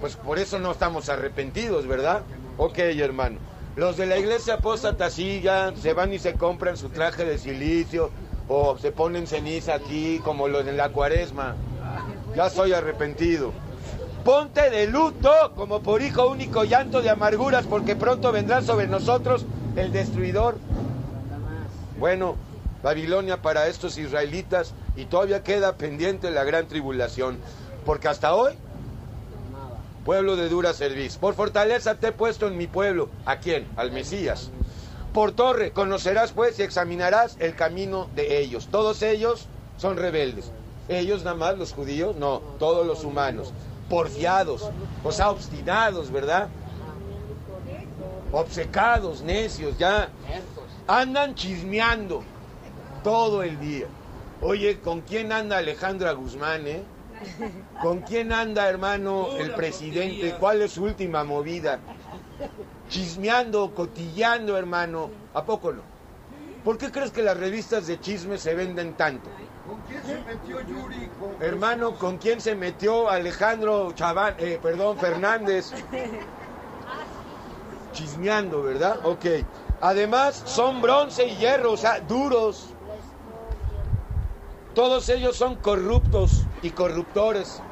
pues 0.00 0.16
por 0.16 0.38
eso 0.38 0.58
no 0.58 0.70
estamos 0.72 1.08
arrepentidos, 1.08 1.86
¿verdad? 1.86 2.22
Ok, 2.56 2.78
hermano. 2.78 3.38
Los 3.76 3.96
de 3.96 4.06
la 4.06 4.18
iglesia 4.18 4.54
apóstata 4.54 5.10
sí 5.10 5.40
ya 5.40 5.72
se 5.80 5.92
van 5.92 6.12
y 6.12 6.18
se 6.18 6.34
compran 6.34 6.76
su 6.76 6.88
traje 6.88 7.24
de 7.24 7.38
silicio 7.38 8.10
o 8.48 8.78
se 8.78 8.92
ponen 8.92 9.26
ceniza 9.26 9.74
aquí 9.74 10.20
como 10.24 10.48
los 10.48 10.64
de 10.64 10.72
la 10.72 10.90
cuaresma. 10.90 11.54
Ya 12.34 12.50
soy 12.50 12.72
arrepentido. 12.72 13.52
Ponte 14.24 14.70
de 14.70 14.86
luto 14.86 15.30
como 15.54 15.82
por 15.82 16.02
hijo 16.02 16.28
único 16.28 16.64
llanto 16.64 17.02
de 17.02 17.10
amarguras 17.10 17.66
porque 17.66 17.96
pronto 17.96 18.32
vendrá 18.32 18.62
sobre 18.62 18.86
nosotros 18.86 19.46
el 19.76 19.92
destruidor. 19.92 20.56
Bueno, 21.98 22.36
Babilonia 22.82 23.42
para 23.42 23.68
estos 23.68 23.98
israelitas 23.98 24.74
y 24.96 25.06
todavía 25.06 25.42
queda 25.42 25.76
pendiente 25.76 26.30
la 26.30 26.44
gran 26.44 26.68
tribulación, 26.68 27.38
porque 27.84 28.08
hasta 28.08 28.34
hoy, 28.34 28.54
pueblo 30.04 30.36
de 30.36 30.48
dura 30.48 30.72
serviz, 30.72 31.16
por 31.16 31.34
fortaleza 31.34 31.96
te 31.96 32.08
he 32.08 32.12
puesto 32.12 32.46
en 32.46 32.56
mi 32.56 32.66
pueblo, 32.66 33.08
¿a 33.24 33.38
quién? 33.38 33.66
Al 33.76 33.92
Mesías. 33.92 34.50
Por 35.12 35.32
torre, 35.32 35.72
conocerás 35.72 36.32
pues 36.32 36.58
y 36.58 36.62
examinarás 36.62 37.36
el 37.40 37.54
camino 37.54 38.08
de 38.14 38.38
ellos. 38.38 38.68
Todos 38.70 39.02
ellos 39.02 39.46
son 39.76 39.96
rebeldes. 39.96 40.52
Ellos 40.88 41.22
nada 41.24 41.36
más, 41.36 41.58
los 41.58 41.72
judíos, 41.72 42.16
no, 42.16 42.40
todos 42.58 42.86
los 42.86 43.04
humanos. 43.04 43.52
Porfiados, 43.88 44.70
o 45.02 45.12
sea, 45.12 45.30
obstinados, 45.30 46.10
¿verdad? 46.10 46.48
Obcecados, 48.32 49.22
necios, 49.22 49.76
ya. 49.78 50.08
Andan 50.86 51.34
chismeando 51.34 52.22
todo 53.02 53.42
el 53.42 53.58
día. 53.60 53.86
Oye, 54.40 54.78
¿con 54.80 55.00
quién 55.00 55.32
anda 55.32 55.58
Alejandra 55.58 56.12
Guzmán, 56.12 56.66
eh? 56.66 56.82
¿Con 57.82 58.00
quién 58.00 58.32
anda, 58.32 58.68
hermano, 58.68 59.36
el 59.38 59.52
presidente? 59.52 60.36
¿Cuál 60.38 60.62
es 60.62 60.72
su 60.72 60.84
última 60.84 61.24
movida? 61.24 61.80
Chismeando, 62.88 63.74
cotillando, 63.74 64.56
hermano. 64.56 65.10
¿A 65.34 65.44
poco 65.44 65.72
no? 65.72 65.82
¿Por 66.64 66.76
qué 66.78 66.90
crees 66.90 67.10
que 67.12 67.22
las 67.22 67.36
revistas 67.36 67.86
de 67.86 68.00
chisme 68.00 68.38
se 68.38 68.54
venden 68.54 68.94
tanto? 68.94 69.30
¿Con 69.66 69.80
quién 69.82 70.02
se 70.04 70.22
metió 70.24 70.60
Yuri? 70.62 71.08
Con- 71.18 71.42
Hermano, 71.42 71.94
¿con 71.94 72.18
quién 72.18 72.40
se 72.40 72.54
metió 72.54 73.08
Alejandro 73.08 73.92
Chaván, 73.92 74.34
eh, 74.38 74.58
perdón, 74.60 74.98
Fernández? 74.98 75.72
Chismeando, 77.92 78.62
¿verdad? 78.62 78.98
Ok. 79.04 79.24
Además, 79.80 80.42
son 80.46 80.80
bronce 80.80 81.26
y 81.26 81.36
hierro, 81.36 81.72
o 81.72 81.76
sea, 81.76 82.00
duros. 82.00 82.74
Todos 84.74 85.08
ellos 85.08 85.36
son 85.36 85.56
corruptos 85.56 86.46
y 86.62 86.70
corruptores. 86.70 87.62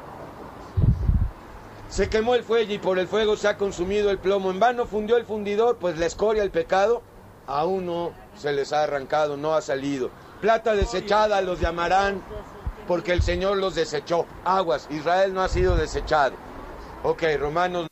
Se 1.89 2.09
quemó 2.09 2.35
el 2.35 2.43
fuelle 2.43 2.75
y 2.75 2.79
por 2.79 2.99
el 2.99 3.07
fuego 3.07 3.37
se 3.37 3.47
ha 3.47 3.57
consumido 3.57 4.11
el 4.11 4.19
plomo. 4.19 4.51
En 4.51 4.59
vano 4.59 4.85
fundió 4.85 5.17
el 5.17 5.25
fundidor, 5.25 5.77
pues 5.77 5.97
la 5.97 6.05
escoria, 6.05 6.43
el 6.43 6.51
pecado, 6.51 7.01
aún 7.45 7.85
no 7.85 8.11
se 8.35 8.51
les 8.51 8.73
ha 8.73 8.83
arrancado, 8.83 9.37
no 9.37 9.53
ha 9.53 9.61
salido. 9.61 10.09
Plata 10.41 10.75
desechada 10.75 11.41
los 11.41 11.59
llamarán, 11.59 12.21
porque 12.87 13.13
el 13.13 13.21
Señor 13.21 13.57
los 13.57 13.73
desechó. 13.73 14.25
Aguas, 14.43 14.87
Israel 14.91 15.33
no 15.33 15.41
ha 15.41 15.47
sido 15.47 15.77
desechado. 15.77 16.35
Ok, 17.03 17.23
Romanos 17.39 17.87